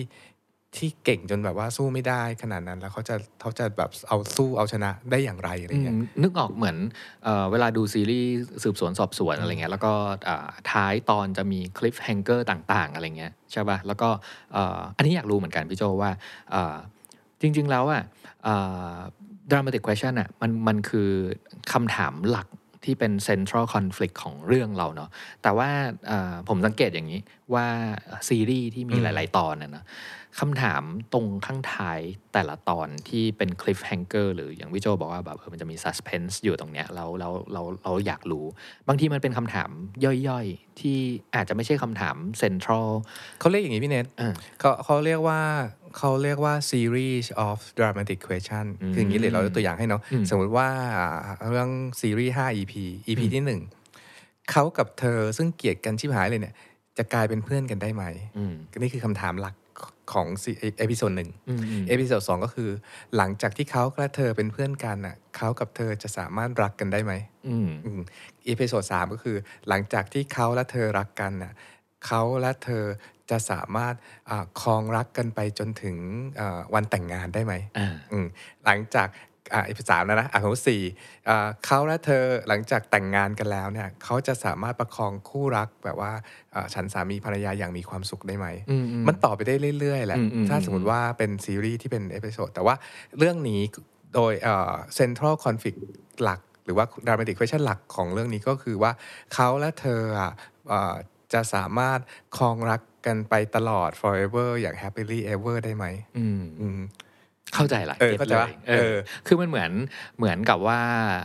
[0.78, 6.78] ที่เก่งจนแบบว่าสู้ไม่ได้ขนาดนั้น แล้วเขาจะเขาจะแบบเอาสู้เอาชนะได้อย่างไรอะไรเงี้ยนึกออกเหมือน
[7.24, 8.30] เออเวลาดูซีรีส์
[8.64, 9.94] สืบสวนสอบสวนอะไรเงี้ยแล้วก็
[10.72, 14.10] ท้ายตอนจะมี cliffhanger ต่างๆ อะไรเงี้ยใช่ป่ะแล้วก็
[14.56, 14.58] อ,
[14.98, 16.12] อันนี้อยากรู้เหมือนกันพี่โจว่า
[17.42, 18.04] จริง ๆ แล้วอะ
[18.44, 18.56] เอ่
[18.94, 18.96] อ
[19.52, 21.10] dramatic question อะมันมันคือ
[21.72, 22.48] คำถามหลัก
[22.90, 25.10] ที่เป็น central conflict ของเรื่องเราเนาะ
[25.44, 25.70] แต่ว่า
[26.50, 27.20] ผมสังเกตอย่างนี้
[27.54, 27.66] ว่า
[28.28, 29.84] ซีรีส์ที่มีหลาย ๆ ตอนน่ะนะ
[30.40, 32.00] คำถามตรงข้างท้าย
[32.34, 38.46] แต่ละตอนที่เป็น cliffhanger หรืออย่างพี่โจบอกว่าแบบเออมันจะมี suspense อยู่ตรงเนี้ยเราเราเราเราอยากรู้
[38.88, 39.70] บางทีมันเป็นคำถาม
[40.28, 40.98] ย่อยๆ ที่
[41.36, 42.90] อาจจะไม่ใช่คำถามเซ็นทรัล
[43.40, 45.40] เขาเรียกอย่างนี้พี่เนทอ่าเขาเขาเรียกว่า
[45.98, 50.70] เขาเรียกว่า series of dramatic question อืมคืออย่างนี้เลยเรายกตัวอย่างให้เนาะอืมสมมติว่า
[51.50, 51.70] เรื่อง
[52.02, 52.74] ซีรีส์5 EP
[53.08, 53.62] EP ที่หนึ่ง
[54.52, 56.56] เขากับเธอซึ่งเกลียดกันชิบหายเลยเนี่ย
[56.98, 58.04] จะกลายเป็นเพื่อนกันได้ไหม
[58.38, 59.56] อืมนี่คือคำถามหลัก
[60.14, 60.28] ของ
[60.80, 62.70] episode หนึ่งอืมอืม episode สองก็คือ
[63.18, 67.14] หลังจากที่เขาและเธอเป็นเพื่อนกันน่ะเขากับเธอจะสามารถรักกันได้ไหม
[67.48, 68.02] อืมอืม
[68.46, 71.54] episode สามก็คือ หลังจากที่เขาและเธอรักกันน่ะ
[72.06, 72.84] เขาและเธอ
[73.30, 73.96] จะสามารถ
[74.30, 75.98] อาครองรักกันไปจนถึง
[76.40, 78.28] อ่าวันแต่งงานได้ไหมอ่าอืม
[78.66, 79.08] หลังจาก
[79.54, 80.82] อ่า EP สามแล้วนะอะของสี่
[81.30, 86.12] อ่าเขาและเธอหลังจากแต่งงานกันแล้วเนี่ยเขาจะสามารถประคองคู่รักแบบว่า
[86.56, 92.76] อ่าฉันสามีภรรยาอย่างมีความสุขได้ไหมอืมอืมมันต่อไปได้เรื่อยๆแหละอืมอืมถ้าสมมติว่าเป็นซีรีส์ที่เป็น episode แต่ว่า
[93.18, 93.62] เรื่องนี้
[94.16, 94.34] โดย
[94.96, 95.78] เซ็นทรัลคอนฟ lict
[96.24, 98.92] หลัก หรือว่าดรามาติก question หลักของเรื่องนี้ก็คือว่า
[99.34, 100.32] เขาและเธออะ
[100.68, 100.96] เอ่อ
[101.34, 102.00] จะสามารถ
[102.38, 105.86] ครองรักกันไปตลอด forever อย่าง happily ever ได้ไหม
[106.18, 106.80] อืมอืม
[107.56, 108.96] เข้าใจละเออก็ตเข้าใจเลปะยเอเอออ
[109.28, 109.72] คือมันเหมือน
[110.18, 110.82] เหมือนกับว่า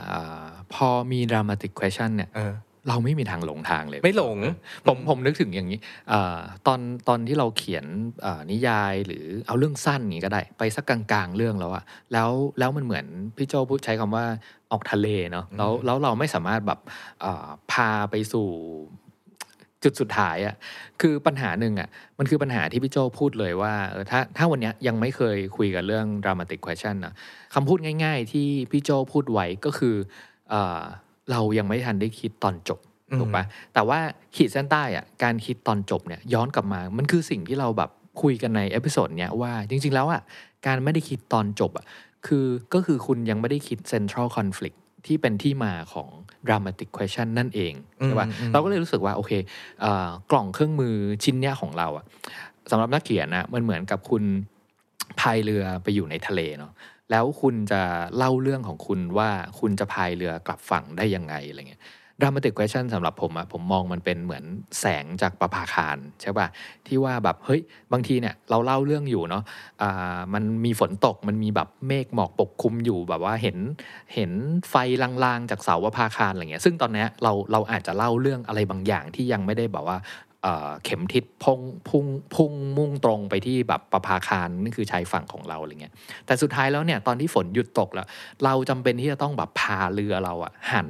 [0.09, 2.55] เอ่อพอมี dramatic question เนี่ยเออ
[2.88, 4.37] เราไม่มีทางหลงทางเลย ไม่หลง
[4.87, 5.79] ผมผมนึกถึงอย่างนี้
[6.12, 7.85] อาตอนตอนที่เราเขียน
[8.25, 14.25] อ่านิยายหรือเอาเรื่องสั้นอย่างนี้ก็ได้ ไปสักกลางๆเรื่องแล้วอะแล้วแล้วมันเหมือนพี่โจพูดใช้คำว่า
[14.73, 16.81] ออกทะเลเนาะแล้วแล้วเราไม่สามารถแบบ
[17.25, 18.49] อ่าพาไปสู่
[19.85, 20.55] จุดสุดท้ายอะ
[21.01, 21.88] คือปัญหาหนึ่งอะ
[22.19, 27.14] มันคือปัญหาที่พี่โจพูดเลยว่าเออถ้าถ้าวันเนี้ยยังไม่เคยคุยกันเรื่อง dramatic question นะ
[27.55, 29.95] คำพูดง่าย ๆ ที่พี่โจพูดไว้ก็คือ
[30.53, 30.83] อา
[31.31, 33.99] เรายังไม่ทันได้คิดตอนจบอืมถูกปะแต่ว่า
[34.37, 37.90] ขีดเส้นใต้อะการคิดตอนจบเนี่ยย้อนกลับมามันคือสิ่งที่เราแบบ
[38.23, 40.23] คุยกันใน episode เนี้ยว่าจริง ๆ แล้วอะ
[40.66, 41.87] การไม่ได้คิดตอนจบอะ
[42.27, 46.09] คือก็คือคุณยังไม่ได้คิด central conflict ที่เป็นที่มาของ
[46.46, 47.74] dramatic question นั่นเอง
[48.05, 49.33] ใช่ปะอืมอืมเราก็เลยรู้สึกว่า โอเค
[49.81, 52.05] เอ่อกล่องเครื่องมือชิ้นเนี้ยของเราอะ
[52.70, 54.24] สำหรับนักเขียนนะมันเหมือนกับคุณ
[55.20, 56.72] พายเรือไปอยู่ในทะเลเนาะ
[57.11, 57.83] แล้วคุณจะ
[58.16, 61.83] เล่าเรื่องของคุณว่าคุณจะพายเรือกลับฝั่งได้ยังไงอะไรเงี้ย
[62.20, 64.44] dramatic question สำหรับผมอะผมมองมันเป็นเหมือน
[64.80, 66.46] แสงจากประภาคารใช่ป่ะ
[66.87, 67.61] ที่ว่าแบบเฮ้ย
[67.92, 69.42] บางทีเนี่ยเราเล่าเรื่องอยู่เนาะ
[69.83, 73.56] อ่ามันมีฝนตกมันมีแบบเมฆหมอกปกคลุมอยู่แบบว่าเห็น
[74.14, 74.30] เห็น
[74.70, 79.98] ไฟลางๆจากเสาประภาคารอะไรเงี้ยซึ่งตอนนี้เราเราอาจจะเล่าเรื่องอะไรบางอย่างที่ยังไม่ได้แบบว่า
[80.85, 85.92] เข็มทิศพุ่งพุ่งพุ่งมุ่งตรงไปที่แบบประภาคารนี่คือชายฝั่งของเราอะไรเงี้ย
[86.26, 88.06] แต่สุดท้ายแล้วเนี่ยตอนที่ฝนหยุดตกแล้ว
[88.44, 90.88] เราจำเป็นที่จะต้องแบบพาเรือเราอะหัน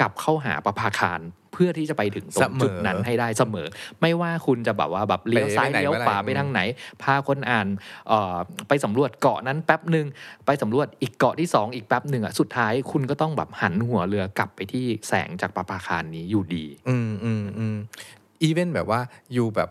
[0.00, 3.68] กลับเข้าหาประภาคารเพื่อที่จะไปถึงตรงจุดนั้นให้ได้เสมอ
[4.00, 6.60] ไม่ว่าคุณจะแบบว่าแบบเลี้ยวซ้ายเลี้ยวขวาไปทางไหน
[7.02, 7.66] พาคนอ่าน
[8.08, 8.36] เอ่อ
[8.68, 10.06] ไปสำรวจเกาะนั้นแป๊บหนึ่ง
[10.46, 17.76] ไปสำรวจอีกเกาะที่สองอีกแป๊บหนึ่งอะสุดท้ายคุณก็ต้องแบบหันหัวเรือกลับไปที่แสงจากประภาคารนี้อยู่ดี อืมอืมอืม
[18.42, 19.00] อีเวนแบบว่า
[19.32, 19.70] อยู่แบบ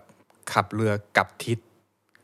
[0.53, 1.59] ขับเรือกลับทิศ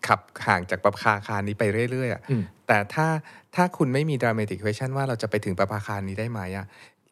[0.07, 3.07] ขับห่างจากประภาคารนี้ไปเรื่อยๆอะอืมแต่ถ้า
[3.55, 6.65] ถ้าคุณไม่มี dramatic question ว่าเราจะไปถึงประภาคารนี้ได้ไหมอะ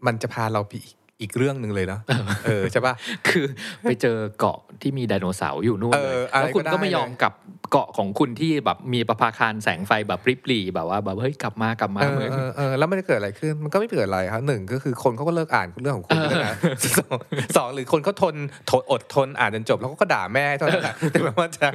[0.06, 2.02] มันจะพาเราไปอีกอีกเรื่องหนึ่งเลยเนาะ
[2.46, 2.94] เออใช่ปะ
[3.28, 3.46] คือ
[3.84, 7.34] ไปเจอเกาะที่มีไดโนเสาร์อยู่นู่นเอเลอยอะไรแล้วคุณก็ได้ก็ไม่ยอมเลยกลับ
[7.72, 16.58] เกาะของคุณที่แบบมีประภาคารแสงไฟแบบริบหรี่แบบว่าแบบเฮ้ยกลับมากลับมาเออเหมือนเออเออแล้วไม่ได้เกิดอะไรขึ้นมันก็ไม่เกิดอะไรครับหนึ่งก็คือคนเขาก็เลิกอ่านเรื่องของคุณไปแล้วนะ
[16.98, 17.18] สอง
[17.58, 18.36] สองหรือคนเขาทน
[18.70, 21.68] ทนอดทนอ่านจนจบแล้วก็ด่าแม่เท่านั้นแหละแต่แบบว่าจะ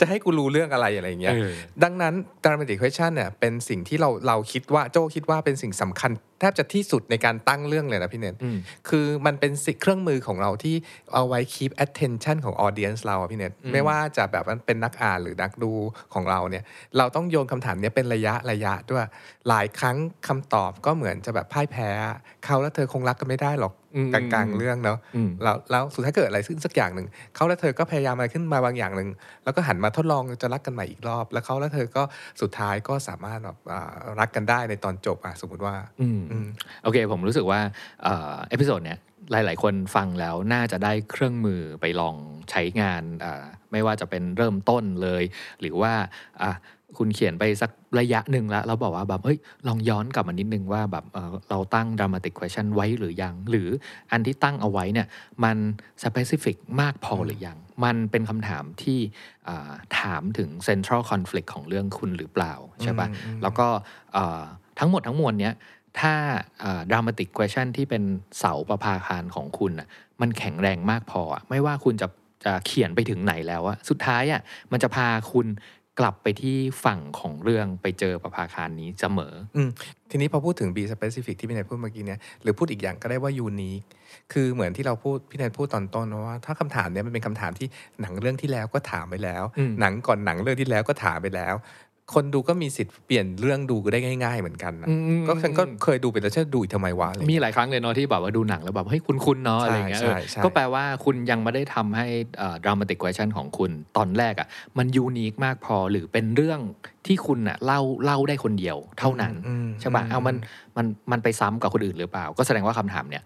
[0.00, 1.50] จะให้กูรู้เรื่องอะไรอะไรอย่างเงี้ยเออ
[1.82, 10.74] ดังนั้น dramatic question เนี่ยเป็นสิ่งที่เราเราคิดว่าโจคิดว่าเป็นสิ่งสำคัญ แทบจะที่สุดในการตั้งเรื่องเลยนะพี่เนตอืมคือมันเป็นสิ่งเครื่องมือของเราที่
[11.12, 15.72] เอาไว้ keep attention ของ audience เราอะพี่เนตอืมไม่ว่าจะแบบว่าเป็นนักอ่านหรือนักดู
[16.14, 16.64] ของเราเนี่ย
[16.98, 19.06] เราต้องโยนคำถามเนี้ยเป็นระยะระยะด้วย
[19.48, 19.96] หลายครั้ง
[20.28, 21.88] คำตอบก็เหมือนจะแบบพ่ายแพ้
[22.44, 23.79] เขาและเธอคงรักกันไม่ได้หรอกอืม
[24.12, 29.08] กลางๆเรื่องเนาะอืมแล้วแล้วสุดท้ายเกิดอะไรขึ้นสักอย่างหนึ่งเขาและเธอก็พยายามอะไรขึ้นมาบางอย่างหนึ่ง
[29.44, 32.02] แล้วก็หันมาทดลองจะรักกันใหม่อีกรอบ แล้วเขาและเธอก็
[32.40, 36.46] สุดท้ายก็สามารถแบบอ่ารักกันได้ในตอนจบอะสมมติว่าอืมอืม
[36.82, 37.60] โอเค ผมรู้สึกว่า
[38.02, 38.98] เอ่อ episode เนี้ย
[39.32, 42.16] หลาย ๆ คนฟังแล้วน่าจะได้เครื่องมือไปลอง
[42.50, 45.22] ใช้งานอ่าไม่ว่าจะเป็นเริ่มต้นเลย
[45.60, 45.92] หรือว่า
[46.42, 46.52] อะ
[46.98, 53.68] คุณเขียนไปสักระยะหนึ่งแล้วเราบอกว่าแบบเฮ้ยลองย้อนกลับมานิดนึงว่าแบบเอ่อเราตั้ง dramatic question ไว้หรือยัง หรือ
[54.10, 55.06] อันที่ตั้งเอาไว้เนี่ย
[55.44, 55.56] มัน
[56.04, 58.98] specific มากพอหรือยัง มันเป็นคำถามที่
[59.48, 63.66] อ่าถามถึง central conflict ของเรื่องคุณหรือเปล่า ใช่ปะอืมอืมแล้วก็
[64.12, 64.42] เอ่อ
[64.78, 65.54] ทั้งหมดทั้งมวลเนี้ย
[66.00, 66.14] ถ้า
[66.62, 68.02] อ่า dramatic question ที่เป็น
[68.38, 69.88] เสาประภาคารของคุณอะ
[70.20, 72.08] มันแข็งแรงมากพออะไม่ว่าคุณจะ
[72.44, 74.40] จะเขียนไปถึงไหนแล้วอะสุดท้ายอะ
[74.72, 75.46] มันจะพาคุณ
[76.00, 79.68] กลับไปที่ฝั่งของเรื่องไปเจอประภาคารนี้เสมออืม
[80.10, 83.86] ทีนี้พอพูดถึง be specific ที่พี่นายพูดเมื่อกี้เนี่ยหรือพูดอีกอย่างก็ได้ว่า unique
[84.32, 87.66] คือเหมือนที่เราพูดพี่นายพูดตอนต้นว่า ถ้าคำถามเนี้ยมันเป็นคำถามที่
[88.00, 91.54] หนังเรื่องที่แล้วก็ถามไปแล้วอืมหนังก่อนหนังเรื่องที่แล้วก็ถามไปแล้ว
[92.14, 102.06] คนดูก็มีสิทธิ์เปลี่ยนเรื่องดูได้ง่าย ๆ เหมือนกันนะอืมก็ฉันก็เคยดูไปแล้วฉันดูอีกทำไมวะอะไรมีหลายครั้งเลยเนาะที่แบบว่าดูหนังแล้วแบบเฮ้ยคุ้นๆเนาะอะไรเงี้ยใช่เออใช่ก็แปลว่าคุณยังไม่ได้ทำให้
[102.38, 106.60] เอ่อ dramatic question ของคุณตอนแรกอะ่ะมันยูนิคมากพอหรือเป็นเรื่อง
[107.06, 110.36] ที่คุณอะเล่าเล่าได้คนเดียวเท่านั้นอืมใช่ป่ะอืมเอามัน
[110.76, 113.24] มันมันไปซ้ำกับคนอื่นหรือเปล่า ก็แสดงว่าคำถามเนี่ย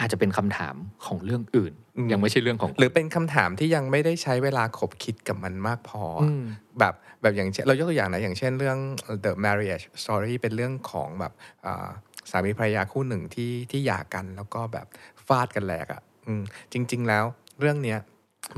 [0.00, 0.74] อาจจะเป็นคำถาม
[1.06, 1.72] ของเรื่องอื่น
[2.12, 6.42] ยังไม่ใช่เรื่องของ หรือเป็นคำถามที่ยังไม่ได้ใช้เวลาขบคิดกับมันมากพอออืม
[6.78, 8.78] แบบแบบอย่างเช่นเรายกตัวอย่างนะอย่างเช่นเรื่อง
[9.24, 11.32] The Marriage Story เป็นเรื่องของแบบ
[11.66, 11.88] อ่า
[12.30, 14.86] สามีภรรยาคู่หนึ่งที่ที่หย่ากันแล้วก็แบบ
[15.26, 17.24] ฟาดกันแหลกอะ่ะอืมจริง ๆ แล้ว
[17.60, 17.98] เรื่องเนี้ย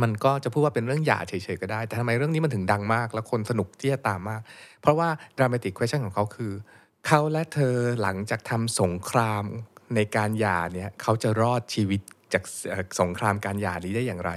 [0.02, 4.40] มันก็จะพูดว่าเป็นเรื่องหย่าเฉยๆก็ได้ แต่ทำไมเรื่องนี้มันถึงดังมาก แล้วคนสนุกที่จะตามมาก
[4.80, 6.52] เพราะว่า dramatic question ของเขาคือ
[7.06, 9.44] เขาและเธอหลังจากทำสงคราม
[9.94, 12.00] ในการหย่าเนี่ยเขาจะรอดชีวิต
[12.32, 12.44] จาก
[13.00, 14.32] สงครามการหย่านี้ได้อย่างไร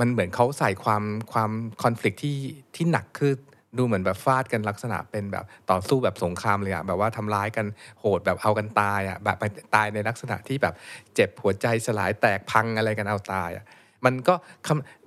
[0.00, 1.50] มันเหมือนเขาใส่ความความ
[1.82, 2.38] คอน FLICT ที่
[2.74, 3.38] ที่หนักขึ้น
[3.78, 7.66] ดูเหมือนแบบฟาดกันลักษณะเป็นแบบต่อสู้แบบสงครามเลยอะแบบว่าทำร้ายกัน
[8.00, 9.36] โหดแบบเอากันตายอะแบบ
[9.74, 10.74] ตายในลักษณะที่แบบ
[11.14, 13.64] เจ็บหัวใจสลายแตกพังอะไรกันเอาตายอะ
[14.04, 14.34] มันก็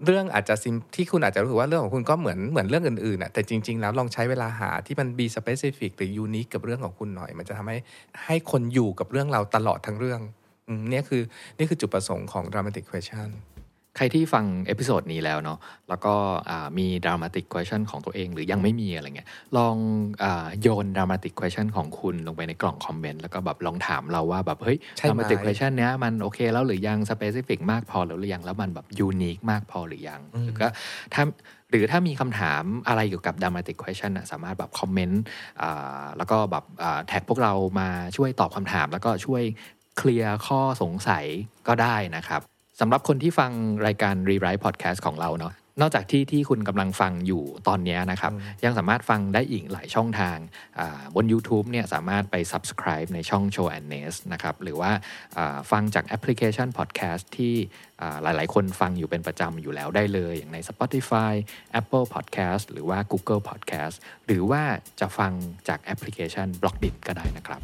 [0.05, 7.77] เรื่องอาจจะซิมที่คุณอาจจะรู้สึกว่าเรื่องของคุณก็เหมือนเหมือนเรื่องอื่นๆอะแต่จริง ๆ แล้วลองใช้เวลาหาที่มัน be specific หรือ unique กับเรื่องของคุณหน่อย มันจะทำให้
[8.25, 10.21] ให้คนอยู่กับเรื่องเราตลอดทั้งเรื่อง
[10.91, 11.21] นี่คือ
[11.57, 13.29] นี่คือจุดประสงค์ของ dramatic question
[13.97, 16.13] ใครที่ฟัง episode นี้แล้วเนาะแล้วก็
[16.49, 19.75] อ่ามี dramatic question ของตัวเอง หรือยังไม่มีอะไรเงี้ยลอง
[20.23, 30.67] อ่าโยน dramatic question ของคุณลงไปในกล่องคอมเมนต์แล้วก็แบบลองถามเราว่าแบบเฮ้ยใช่ไหม dramatic question เนี้ยมันโอเคแล้วหรือยัง specific มากพอหรือยังแล้วมันแบบ unique มากพอหรือยังหรือก็
[31.13, 31.23] ถ้า
[31.69, 35.23] หรือถ้ามีคำถามอะไรเกี่ยวกับ dramatic question นะสามารถแบบคอมเมนต์
[35.61, 36.65] อ่าแล้วก็แบบ
[37.07, 39.43] แท็กพวกเรามาช่วยตอบคำถาม แล้วก็ช่วย
[39.97, 41.25] เคลียร์ข้อสงสัย
[41.67, 42.41] ก็ได้นะครับ
[42.79, 43.51] สำหรับคนที่ฟัง
[43.85, 48.31] รายการ Rewrite Podcast ของเราเนาะนอกจากที่ที่คุณกำลังฟังอยู่ตอนเนี้ยนะครับ
[48.65, 50.37] ยังสามารถฟังได้อีกหลายช่องทาง
[50.79, 54.91] อ่าบน YouTube เนี่ยสามารถไป subscribe ในช่อง Show and Nest นะครับ หรือว่า
[55.37, 57.53] อ่าฟังจากแอปพลิเคชัน podcast ที่
[58.01, 61.33] อ่าหลายๆ คนฟังอยู่เป็นประจำอยู่แล้วได้เลย อย่างใน Spotify
[61.79, 63.95] Apple Podcast หรือว่า Google Podcast
[64.25, 64.63] หรือว่า
[64.99, 65.31] จะฟัง
[65.67, 67.61] จากแอปพลิเคชัน b l o c k d i t ก็ได้นะครับ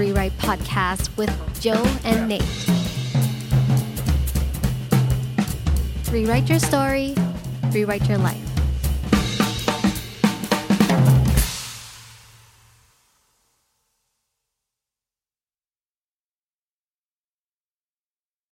[0.00, 1.30] Rewrite Podcast with
[1.60, 2.40] Joe and Nate.
[6.10, 7.14] Rewrite your story,
[7.70, 8.49] rewrite your life.